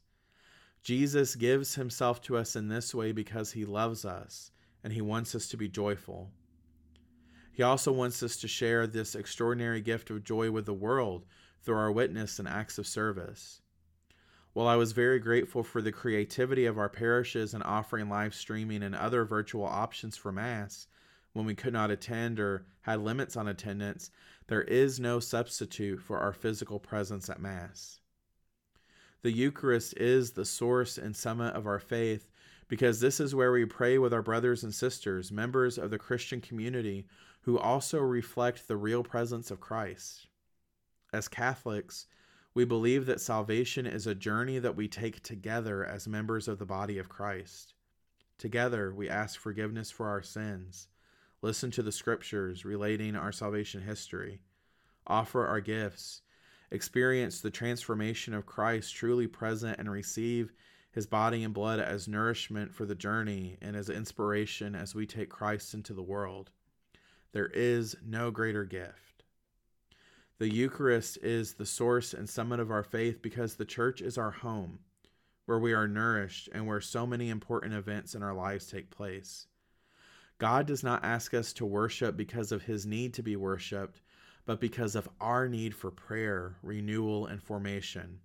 Jesus 0.80 1.34
gives 1.34 1.74
himself 1.74 2.22
to 2.22 2.36
us 2.36 2.54
in 2.54 2.68
this 2.68 2.94
way 2.94 3.10
because 3.10 3.50
he 3.50 3.64
loves 3.64 4.04
us 4.04 4.52
and 4.84 4.92
he 4.92 5.00
wants 5.00 5.34
us 5.34 5.48
to 5.48 5.56
be 5.56 5.68
joyful. 5.68 6.30
He 7.50 7.64
also 7.64 7.90
wants 7.90 8.22
us 8.22 8.36
to 8.36 8.46
share 8.46 8.86
this 8.86 9.16
extraordinary 9.16 9.80
gift 9.80 10.08
of 10.10 10.22
joy 10.22 10.52
with 10.52 10.66
the 10.66 10.72
world 10.72 11.26
through 11.62 11.78
our 11.78 11.90
witness 11.90 12.38
and 12.38 12.46
acts 12.46 12.78
of 12.78 12.86
service. 12.86 13.60
While 14.58 14.66
I 14.66 14.74
was 14.74 14.90
very 14.90 15.20
grateful 15.20 15.62
for 15.62 15.80
the 15.80 15.92
creativity 15.92 16.66
of 16.66 16.78
our 16.78 16.88
parishes 16.88 17.54
in 17.54 17.62
offering 17.62 18.08
live 18.08 18.34
streaming 18.34 18.82
and 18.82 18.92
other 18.92 19.24
virtual 19.24 19.64
options 19.64 20.16
for 20.16 20.32
Mass 20.32 20.88
when 21.32 21.46
we 21.46 21.54
could 21.54 21.72
not 21.72 21.92
attend 21.92 22.40
or 22.40 22.66
had 22.80 22.98
limits 22.98 23.36
on 23.36 23.46
attendance, 23.46 24.10
there 24.48 24.62
is 24.62 24.98
no 24.98 25.20
substitute 25.20 26.02
for 26.02 26.18
our 26.18 26.32
physical 26.32 26.80
presence 26.80 27.30
at 27.30 27.40
Mass. 27.40 28.00
The 29.22 29.30
Eucharist 29.30 29.96
is 29.96 30.32
the 30.32 30.44
source 30.44 30.98
and 30.98 31.14
summit 31.14 31.54
of 31.54 31.68
our 31.68 31.78
faith 31.78 32.28
because 32.66 32.98
this 32.98 33.20
is 33.20 33.36
where 33.36 33.52
we 33.52 33.64
pray 33.64 33.96
with 33.96 34.12
our 34.12 34.22
brothers 34.22 34.64
and 34.64 34.74
sisters, 34.74 35.30
members 35.30 35.78
of 35.78 35.92
the 35.92 35.98
Christian 35.98 36.40
community, 36.40 37.06
who 37.42 37.60
also 37.60 38.00
reflect 38.00 38.66
the 38.66 38.76
real 38.76 39.04
presence 39.04 39.52
of 39.52 39.60
Christ. 39.60 40.26
As 41.12 41.28
Catholics, 41.28 42.08
we 42.58 42.64
believe 42.64 43.06
that 43.06 43.20
salvation 43.20 43.86
is 43.86 44.08
a 44.08 44.16
journey 44.16 44.58
that 44.58 44.74
we 44.74 44.88
take 44.88 45.22
together 45.22 45.84
as 45.84 46.08
members 46.08 46.48
of 46.48 46.58
the 46.58 46.66
body 46.66 46.98
of 46.98 47.08
Christ. 47.08 47.72
Together, 48.36 48.92
we 48.92 49.08
ask 49.08 49.38
forgiveness 49.38 49.92
for 49.92 50.08
our 50.08 50.22
sins 50.24 50.88
listen 51.40 51.70
to 51.70 51.84
the 51.84 51.92
scriptures 51.92 52.64
relating 52.64 53.14
our 53.14 53.30
salvation 53.30 53.82
history, 53.82 54.40
offer 55.06 55.46
our 55.46 55.60
gifts, 55.60 56.22
experience 56.72 57.40
the 57.40 57.50
transformation 57.52 58.34
of 58.34 58.44
Christ 58.44 58.92
truly 58.92 59.28
present, 59.28 59.78
and 59.78 59.88
receive 59.88 60.52
his 60.90 61.06
body 61.06 61.44
and 61.44 61.54
blood 61.54 61.78
as 61.78 62.08
nourishment 62.08 62.74
for 62.74 62.86
the 62.86 62.96
journey 62.96 63.56
and 63.62 63.76
as 63.76 63.88
inspiration 63.88 64.74
as 64.74 64.96
we 64.96 65.06
take 65.06 65.30
Christ 65.30 65.74
into 65.74 65.94
the 65.94 66.02
world. 66.02 66.50
There 67.30 67.52
is 67.54 67.94
no 68.04 68.32
greater 68.32 68.64
gift. 68.64 69.17
The 70.38 70.54
Eucharist 70.54 71.18
is 71.20 71.54
the 71.54 71.66
source 71.66 72.14
and 72.14 72.30
summit 72.30 72.60
of 72.60 72.70
our 72.70 72.84
faith 72.84 73.20
because 73.20 73.56
the 73.56 73.64
church 73.64 74.00
is 74.00 74.16
our 74.16 74.30
home, 74.30 74.78
where 75.46 75.58
we 75.58 75.72
are 75.72 75.88
nourished 75.88 76.48
and 76.52 76.64
where 76.64 76.80
so 76.80 77.08
many 77.08 77.28
important 77.28 77.74
events 77.74 78.14
in 78.14 78.22
our 78.22 78.34
lives 78.34 78.68
take 78.68 78.88
place. 78.88 79.48
God 80.38 80.64
does 80.68 80.84
not 80.84 81.04
ask 81.04 81.34
us 81.34 81.52
to 81.54 81.66
worship 81.66 82.16
because 82.16 82.52
of 82.52 82.62
his 82.62 82.86
need 82.86 83.14
to 83.14 83.22
be 83.24 83.34
worshiped, 83.34 84.00
but 84.46 84.60
because 84.60 84.94
of 84.94 85.08
our 85.20 85.48
need 85.48 85.74
for 85.74 85.90
prayer, 85.90 86.54
renewal, 86.62 87.26
and 87.26 87.42
formation. 87.42 88.20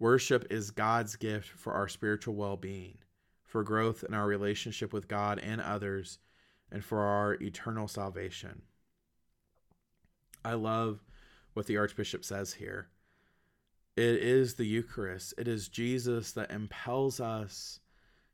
Worship 0.00 0.44
is 0.50 0.72
God's 0.72 1.14
gift 1.14 1.50
for 1.50 1.72
our 1.72 1.86
spiritual 1.86 2.34
well 2.34 2.56
being, 2.56 2.98
for 3.44 3.62
growth 3.62 4.02
in 4.02 4.12
our 4.12 4.26
relationship 4.26 4.92
with 4.92 5.06
God 5.06 5.38
and 5.38 5.60
others, 5.60 6.18
and 6.72 6.84
for 6.84 7.02
our 7.02 7.34
eternal 7.34 7.86
salvation. 7.86 8.62
I 10.44 10.54
love 10.54 11.00
what 11.54 11.66
the 11.66 11.76
Archbishop 11.76 12.24
says 12.24 12.54
here. 12.54 12.88
It 13.96 14.22
is 14.22 14.54
the 14.54 14.66
Eucharist, 14.66 15.34
it 15.38 15.48
is 15.48 15.68
Jesus 15.68 16.32
that 16.32 16.50
impels 16.50 17.18
us 17.18 17.80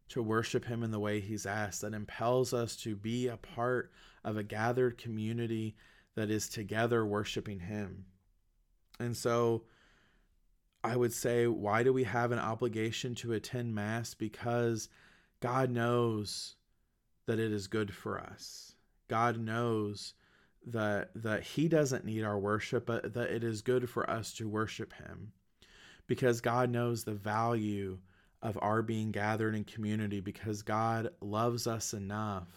to 0.08 0.22
worship 0.22 0.64
Him 0.64 0.82
in 0.82 0.90
the 0.90 0.98
way 0.98 1.20
He's 1.20 1.46
asked, 1.46 1.82
that 1.82 1.94
impels 1.94 2.52
us 2.52 2.76
to 2.78 2.96
be 2.96 3.28
a 3.28 3.36
part 3.36 3.92
of 4.24 4.36
a 4.36 4.42
gathered 4.42 4.98
community 4.98 5.76
that 6.16 6.30
is 6.30 6.48
together 6.48 7.06
worshiping 7.06 7.60
Him. 7.60 8.06
And 8.98 9.16
so 9.16 9.62
I 10.84 10.96
would 10.96 11.12
say, 11.12 11.46
why 11.46 11.82
do 11.82 11.92
we 11.92 12.04
have 12.04 12.32
an 12.32 12.38
obligation 12.40 13.14
to 13.16 13.32
attend 13.32 13.74
Mass? 13.74 14.14
Because 14.14 14.88
God 15.40 15.70
knows 15.70 16.56
that 17.26 17.38
it 17.38 17.52
is 17.52 17.68
good 17.68 17.94
for 17.94 18.18
us. 18.18 18.74
God 19.08 19.38
knows 19.38 20.14
that 20.66 21.11
that 21.14 21.42
he 21.42 21.68
doesn't 21.68 22.05
need 22.05 22.22
our 22.22 22.38
worship 22.38 22.87
but 22.87 23.14
that 23.14 23.31
it 23.31 23.42
is 23.42 23.62
good 23.62 23.90
for 23.90 24.09
us 24.09 24.33
to 24.33 24.48
worship 24.48 24.92
him 24.92 25.33
because 26.07 26.40
God 26.40 26.70
knows 26.70 27.05
the 27.05 27.14
value 27.14 27.98
of 28.42 28.59
our 28.61 28.83
being 28.83 29.12
gathered 29.12 29.55
in 29.55 29.64
community 29.64 30.20
because 30.20 30.62
God 30.62 31.11
loves 31.20 31.66
us 31.66 31.94
enough 31.94 32.48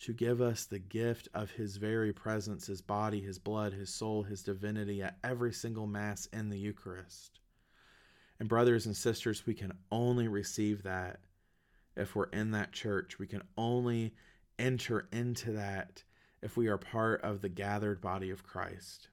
to 0.00 0.12
give 0.12 0.42
us 0.42 0.66
the 0.66 0.78
gift 0.78 1.28
of 1.34 1.50
his 1.52 1.76
very 1.76 2.12
presence, 2.12 2.66
his 2.66 2.82
body, 2.82 3.20
his 3.20 3.38
blood, 3.38 3.72
his 3.72 3.88
soul, 3.88 4.22
his 4.22 4.42
divinity 4.42 5.02
at 5.02 5.16
every 5.24 5.52
single 5.52 5.86
Mass 5.86 6.26
in 6.32 6.50
the 6.50 6.58
Eucharist. 6.58 7.40
And, 8.38 8.48
brothers 8.48 8.84
and 8.84 8.96
sisters, 8.96 9.46
we 9.46 9.54
can 9.54 9.72
only 9.90 10.28
receive 10.28 10.82
that 10.82 11.20
if 11.96 12.14
we're 12.14 12.24
in 12.24 12.50
that 12.50 12.72
church. 12.72 13.18
We 13.18 13.26
can 13.26 13.42
only 13.56 14.14
enter 14.58 15.08
into 15.12 15.52
that 15.52 16.02
if 16.44 16.56
we 16.56 16.68
are 16.68 16.78
part 16.78 17.22
of 17.22 17.40
the 17.40 17.48
gathered 17.48 18.00
body 18.00 18.30
of 18.30 18.44
Christ. 18.44 19.08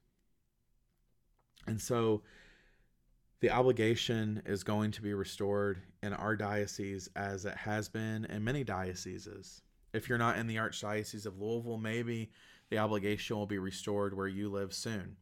And 1.65 1.81
so, 1.81 2.21
the 3.39 3.49
obligation 3.49 4.43
is 4.45 4.63
going 4.63 4.91
to 4.91 5.01
be 5.01 5.15
restored 5.15 5.81
in 6.03 6.13
our 6.13 6.35
diocese 6.35 7.09
as 7.15 7.45
it 7.45 7.55
has 7.55 7.89
been 7.89 8.25
in 8.25 8.43
many 8.43 8.63
dioceses. 8.63 9.63
If 9.93 10.07
you're 10.07 10.17
not 10.17 10.37
in 10.37 10.45
the 10.45 10.57
Archdiocese 10.57 11.25
of 11.25 11.39
Louisville, 11.39 11.77
maybe 11.77 12.31
the 12.69 12.77
obligation 12.77 13.35
will 13.35 13.47
be 13.47 13.57
restored 13.57 14.15
where 14.15 14.27
you 14.27 14.49
live 14.49 14.73
soon. 14.73 15.17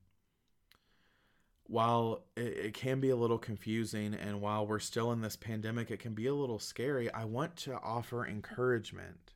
While 1.63 2.23
it, 2.35 2.73
can 2.73 2.99
be 2.99 3.09
a 3.09 3.15
little 3.15 3.37
confusing 3.37 4.15
and 4.15 4.41
while 4.41 4.65
we're 4.65 4.79
still 4.79 5.11
in 5.11 5.21
this 5.21 5.35
pandemic, 5.35 5.91
it 5.91 5.99
can 5.99 6.13
be 6.13 6.25
a 6.25 6.33
little 6.33 6.59
scary, 6.59 7.11
I 7.13 7.25
want 7.25 7.55
to 7.57 7.79
offer 7.79 8.25
encouragement. 8.25 9.33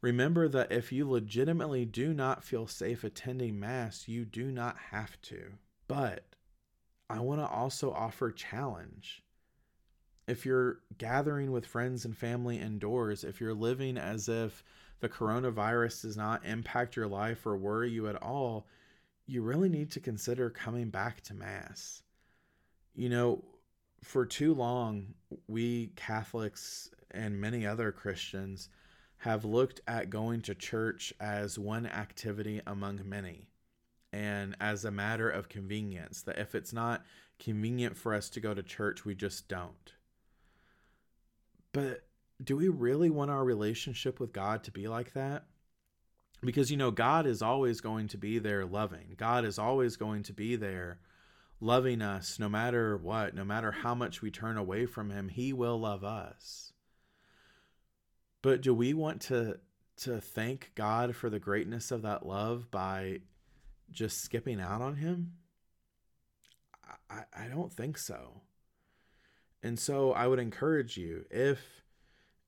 Remember 0.00 0.48
that 0.48 0.70
if 0.70 0.92
you 0.92 1.08
legitimately 1.08 1.84
do 1.84 2.14
not 2.14 2.44
feel 2.44 2.66
safe 2.66 3.02
attending 3.02 3.58
Mass, 3.58 4.06
you 4.06 4.24
do 4.24 4.52
not 4.52 4.76
have 4.90 5.20
to. 5.22 5.54
But 5.88 6.24
I 7.10 7.20
want 7.20 7.40
to 7.40 7.46
also 7.46 7.92
offer 7.92 8.30
challenge. 8.30 9.22
If 10.28 10.44
you're 10.44 10.80
gathering 10.98 11.50
with 11.50 11.66
friends 11.66 12.04
and 12.04 12.16
family 12.16 12.58
indoors, 12.58 13.24
if 13.24 13.40
you're 13.40 13.54
living 13.54 13.96
as 13.96 14.28
if 14.28 14.62
the 15.00 15.08
coronavirus 15.08 16.02
does 16.02 16.16
not 16.16 16.44
impact 16.44 16.96
your 16.96 17.08
life 17.08 17.46
or 17.46 17.56
worry 17.56 17.90
you 17.90 18.08
at 18.08 18.22
all, 18.22 18.66
you 19.26 19.42
really 19.42 19.68
need 19.68 19.90
to 19.92 20.00
consider 20.00 20.50
coming 20.50 20.90
back 20.90 21.22
to 21.22 21.34
Mass. 21.34 22.02
You 22.94 23.08
know, 23.08 23.44
for 24.02 24.24
too 24.26 24.54
long, 24.54 25.14
we 25.48 25.88
Catholics 25.96 26.90
and 27.10 27.40
many 27.40 27.66
other 27.66 27.90
Christians 27.90 28.68
have 29.18 29.44
looked 29.44 29.80
at 29.86 30.10
going 30.10 30.40
to 30.42 30.54
church 30.54 31.12
as 31.20 31.58
one 31.58 31.86
activity 31.86 32.60
among 32.66 33.00
many 33.04 33.48
and 34.12 34.56
as 34.60 34.84
a 34.84 34.90
matter 34.90 35.28
of 35.28 35.48
convenience 35.48 36.22
that 36.22 36.38
if 36.38 36.54
it's 36.54 36.72
not 36.72 37.04
convenient 37.38 37.96
for 37.96 38.14
us 38.14 38.28
to 38.30 38.40
go 38.40 38.54
to 38.54 38.62
church, 38.62 39.04
we 39.04 39.14
just 39.14 39.48
don't. 39.48 39.92
But 41.72 42.04
do 42.42 42.56
we 42.56 42.68
really 42.68 43.10
want 43.10 43.30
our 43.30 43.44
relationship 43.44 44.18
with 44.18 44.32
God 44.32 44.64
to 44.64 44.70
be 44.70 44.88
like 44.88 45.12
that? 45.12 45.44
Because, 46.40 46.70
you 46.70 46.76
know, 46.76 46.90
God 46.90 47.26
is 47.26 47.42
always 47.42 47.80
going 47.80 48.08
to 48.08 48.16
be 48.16 48.38
there 48.38 48.64
loving. 48.64 49.14
God 49.16 49.44
is 49.44 49.58
always 49.58 49.96
going 49.96 50.22
to 50.24 50.32
be 50.32 50.56
there 50.56 51.00
loving 51.60 52.00
us 52.00 52.38
no 52.38 52.48
matter 52.48 52.96
what, 52.96 53.34
no 53.34 53.44
matter 53.44 53.72
how 53.72 53.94
much 53.94 54.22
we 54.22 54.30
turn 54.30 54.56
away 54.56 54.86
from 54.86 55.10
Him, 55.10 55.28
He 55.28 55.52
will 55.52 55.78
love 55.80 56.04
us. 56.04 56.72
But 58.42 58.60
do 58.60 58.74
we 58.74 58.94
want 58.94 59.20
to 59.22 59.58
to 59.98 60.20
thank 60.20 60.70
God 60.76 61.16
for 61.16 61.28
the 61.28 61.40
greatness 61.40 61.90
of 61.90 62.02
that 62.02 62.24
love 62.24 62.70
by 62.70 63.20
just 63.90 64.20
skipping 64.20 64.60
out 64.60 64.80
on 64.80 64.96
him? 64.96 65.32
I, 67.10 67.22
I 67.36 67.48
don't 67.48 67.72
think 67.72 67.98
so. 67.98 68.42
And 69.62 69.78
so 69.78 70.12
I 70.12 70.26
would 70.26 70.38
encourage 70.38 70.96
you 70.96 71.24
if 71.30 71.60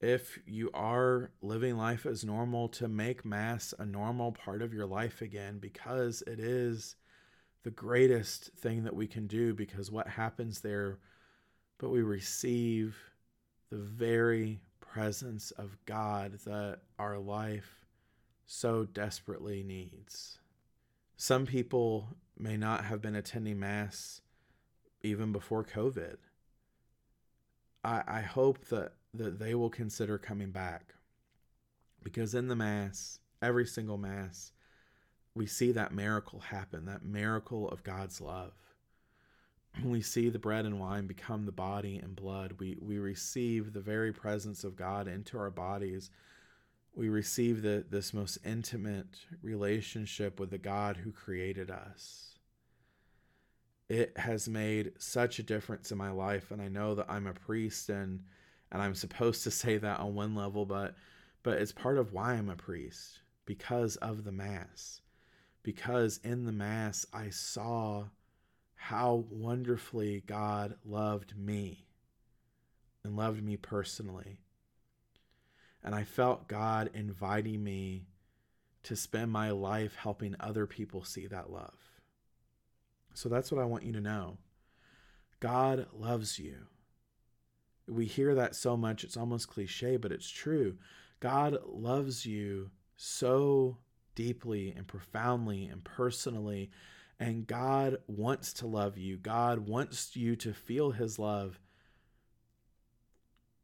if 0.00 0.38
you 0.46 0.70
are 0.72 1.30
living 1.42 1.76
life 1.76 2.06
as 2.06 2.24
normal 2.24 2.68
to 2.68 2.88
make 2.88 3.24
mass 3.24 3.74
a 3.78 3.84
normal 3.84 4.32
part 4.32 4.62
of 4.62 4.72
your 4.72 4.86
life 4.86 5.20
again 5.20 5.58
because 5.58 6.22
it 6.26 6.40
is 6.40 6.96
the 7.64 7.70
greatest 7.70 8.50
thing 8.56 8.84
that 8.84 8.96
we 8.96 9.06
can 9.06 9.26
do 9.26 9.52
because 9.52 9.90
what 9.90 10.08
happens 10.08 10.62
there 10.62 10.98
but 11.76 11.90
we 11.90 12.00
receive 12.00 12.96
the 13.70 13.76
very 13.76 14.60
presence 14.92 15.50
of 15.52 15.76
God 15.86 16.38
that 16.44 16.80
our 16.98 17.18
life 17.18 17.86
so 18.46 18.84
desperately 18.84 19.62
needs. 19.62 20.38
Some 21.16 21.46
people 21.46 22.16
may 22.36 22.56
not 22.56 22.84
have 22.84 23.00
been 23.00 23.14
attending 23.14 23.60
Mass 23.60 24.20
even 25.02 25.32
before 25.32 25.64
COVID. 25.64 26.16
I, 27.84 28.02
I 28.06 28.20
hope 28.22 28.66
that, 28.66 28.94
that 29.14 29.38
they 29.38 29.54
will 29.54 29.70
consider 29.70 30.18
coming 30.18 30.50
back 30.50 30.94
because 32.02 32.34
in 32.34 32.48
the 32.48 32.56
Mass, 32.56 33.20
every 33.40 33.66
single 33.66 33.98
Mass, 33.98 34.52
we 35.34 35.46
see 35.46 35.70
that 35.72 35.92
miracle 35.92 36.40
happen, 36.40 36.86
that 36.86 37.04
miracle 37.04 37.68
of 37.68 37.84
God's 37.84 38.20
love. 38.20 38.52
We 39.84 40.02
see 40.02 40.28
the 40.28 40.38
bread 40.38 40.66
and 40.66 40.80
wine 40.80 41.06
become 41.06 41.46
the 41.46 41.52
body 41.52 41.98
and 41.98 42.14
blood. 42.14 42.56
We, 42.58 42.76
we 42.80 42.98
receive 42.98 43.72
the 43.72 43.80
very 43.80 44.12
presence 44.12 44.64
of 44.64 44.76
God 44.76 45.08
into 45.08 45.38
our 45.38 45.50
bodies 45.50 46.10
we 46.94 47.08
receive 47.08 47.62
the, 47.62 47.84
this 47.88 48.12
most 48.12 48.38
intimate 48.44 49.20
relationship 49.42 50.40
with 50.40 50.50
the 50.50 50.58
God 50.58 50.96
who 50.96 51.12
created 51.12 51.70
us. 51.70 52.38
It 53.88 54.16
has 54.16 54.48
made 54.48 54.92
such 54.98 55.38
a 55.38 55.44
difference 55.44 55.90
in 55.90 55.98
my 55.98 56.10
life, 56.10 56.50
and 56.50 56.60
I 56.60 56.68
know 56.68 56.94
that 56.94 57.10
I'm 57.10 57.26
a 57.26 57.32
priest 57.32 57.88
and 57.88 58.20
and 58.72 58.80
I'm 58.80 58.94
supposed 58.94 59.42
to 59.44 59.50
say 59.62 59.78
that 59.78 60.00
on 60.00 60.14
one 60.14 60.34
level, 60.34 60.64
but 60.64 60.94
but 61.42 61.58
it's 61.58 61.72
part 61.72 61.98
of 61.98 62.12
why 62.12 62.34
I'm 62.34 62.50
a 62.50 62.56
priest 62.56 63.20
because 63.46 63.96
of 63.96 64.24
the 64.24 64.32
mass. 64.32 65.00
Because 65.62 66.20
in 66.22 66.44
the 66.44 66.52
mass 66.52 67.06
I 67.12 67.30
saw 67.30 68.04
how 68.84 69.24
wonderfully 69.30 70.22
God 70.26 70.76
loved 70.84 71.36
me 71.36 71.86
and 73.04 73.16
loved 73.16 73.42
me 73.42 73.56
personally 73.56 74.40
and 75.82 75.94
I 75.94 76.04
felt 76.04 76.48
God 76.48 76.90
inviting 76.94 77.62
me 77.62 78.04
to 78.82 78.96
spend 78.96 79.30
my 79.30 79.50
life 79.50 79.96
helping 79.96 80.36
other 80.40 80.66
people 80.66 81.04
see 81.04 81.26
that 81.26 81.50
love. 81.50 81.78
So 83.14 83.28
that's 83.28 83.50
what 83.50 83.60
I 83.60 83.66
want 83.66 83.84
you 83.84 83.92
to 83.92 84.00
know. 84.00 84.38
God 85.40 85.86
loves 85.92 86.38
you. 86.38 86.54
We 87.88 88.04
hear 88.04 88.34
that 88.34 88.54
so 88.54 88.76
much, 88.76 89.04
it's 89.04 89.16
almost 89.16 89.48
cliche, 89.48 89.96
but 89.96 90.12
it's 90.12 90.28
true. 90.28 90.76
God 91.18 91.58
loves 91.66 92.24
you 92.24 92.70
so 92.96 93.78
deeply 94.14 94.72
and 94.76 94.86
profoundly 94.86 95.64
and 95.66 95.82
personally. 95.82 96.70
And 97.20 97.46
God 97.46 97.98
wants 98.06 98.54
to 98.54 98.66
love 98.66 98.96
you. 98.96 99.18
God 99.18 99.68
wants 99.68 100.16
you 100.16 100.34
to 100.36 100.54
feel 100.54 100.90
his 100.92 101.18
love. 101.18 101.60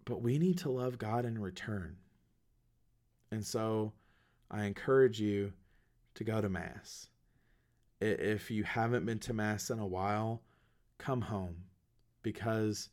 But 0.05 0.21
we 0.21 0.39
need 0.39 0.59
to 0.59 0.71
love 0.71 0.99
God 0.99 1.25
in 1.25 1.41
return. 1.41 1.97
And 3.31 3.45
so 3.45 3.95
I 4.51 4.65
encourage 4.65 5.21
you 5.21 5.55
to 6.15 6.23
go 6.23 6.43
to 6.43 6.51
Mass. 6.51 7.09
If 7.99 8.51
you 8.51 8.63
haven't 8.63 9.07
been 9.07 9.19
to 9.21 9.33
Mass 9.33 9.71
in 9.71 9.79
a 9.79 9.87
while, 9.87 10.43
come 10.99 11.23
home 11.23 11.65
because 12.23 12.91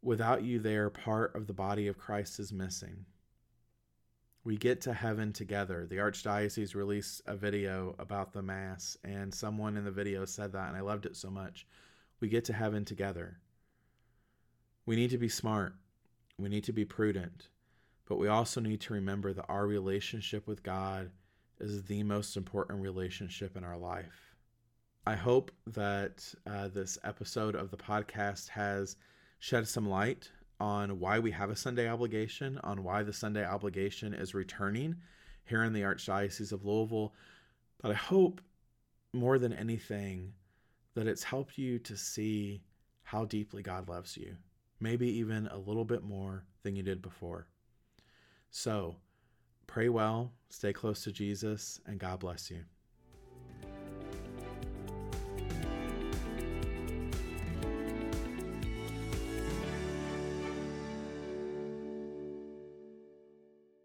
without 0.00 0.44
you 0.44 0.60
there, 0.60 0.90
part 0.90 1.34
of 1.34 1.48
the 1.48 1.52
body 1.52 1.88
of 1.88 1.98
Christ 1.98 2.38
is 2.38 2.52
missing. 2.52 3.04
We 4.44 4.58
get 4.58 4.82
to 4.82 4.92
heaven 4.92 5.32
together. 5.32 5.86
The 5.88 5.96
Archdiocese 5.96 6.74
released 6.74 7.22
a 7.26 7.34
video 7.34 7.94
about 7.98 8.34
the 8.34 8.42
Mass, 8.42 8.98
and 9.02 9.32
someone 9.32 9.78
in 9.78 9.86
the 9.86 9.90
video 9.90 10.26
said 10.26 10.52
that, 10.52 10.68
and 10.68 10.76
I 10.76 10.80
loved 10.80 11.06
it 11.06 11.16
so 11.16 11.30
much. 11.30 11.66
We 12.20 12.28
get 12.28 12.44
to 12.46 12.52
heaven 12.52 12.84
together. 12.84 13.38
We 14.84 14.96
need 14.96 15.10
to 15.10 15.18
be 15.18 15.30
smart. 15.30 15.74
We 16.38 16.50
need 16.50 16.64
to 16.64 16.74
be 16.74 16.84
prudent. 16.84 17.48
But 18.06 18.18
we 18.18 18.28
also 18.28 18.60
need 18.60 18.82
to 18.82 18.92
remember 18.92 19.32
that 19.32 19.46
our 19.48 19.66
relationship 19.66 20.46
with 20.46 20.62
God 20.62 21.10
is 21.58 21.82
the 21.84 22.02
most 22.02 22.36
important 22.36 22.82
relationship 22.82 23.56
in 23.56 23.64
our 23.64 23.78
life. 23.78 24.34
I 25.06 25.14
hope 25.14 25.52
that 25.68 26.22
uh, 26.46 26.68
this 26.68 26.98
episode 27.02 27.54
of 27.54 27.70
the 27.70 27.78
podcast 27.78 28.48
has 28.48 28.96
shed 29.38 29.66
some 29.66 29.88
light 29.88 30.30
on 30.64 30.98
why 30.98 31.18
we 31.18 31.30
have 31.30 31.50
a 31.50 31.56
Sunday 31.56 31.86
obligation, 31.90 32.58
on 32.64 32.82
why 32.82 33.02
the 33.02 33.12
Sunday 33.12 33.44
obligation 33.44 34.14
is 34.14 34.32
returning 34.32 34.96
here 35.44 35.62
in 35.62 35.74
the 35.74 35.82
Archdiocese 35.82 36.52
of 36.52 36.64
Louisville. 36.64 37.12
But 37.82 37.90
I 37.90 37.94
hope 37.94 38.40
more 39.12 39.38
than 39.38 39.52
anything 39.52 40.32
that 40.94 41.06
it's 41.06 41.22
helped 41.22 41.58
you 41.58 41.78
to 41.80 41.98
see 41.98 42.62
how 43.02 43.26
deeply 43.26 43.62
God 43.62 43.90
loves 43.90 44.16
you, 44.16 44.36
maybe 44.80 45.06
even 45.06 45.48
a 45.48 45.58
little 45.58 45.84
bit 45.84 46.02
more 46.02 46.46
than 46.62 46.74
you 46.74 46.82
did 46.82 47.02
before. 47.02 47.46
So, 48.50 48.96
pray 49.66 49.90
well, 49.90 50.32
stay 50.48 50.72
close 50.72 51.04
to 51.04 51.12
Jesus, 51.12 51.78
and 51.86 52.00
God 52.00 52.20
bless 52.20 52.50
you. 52.50 52.64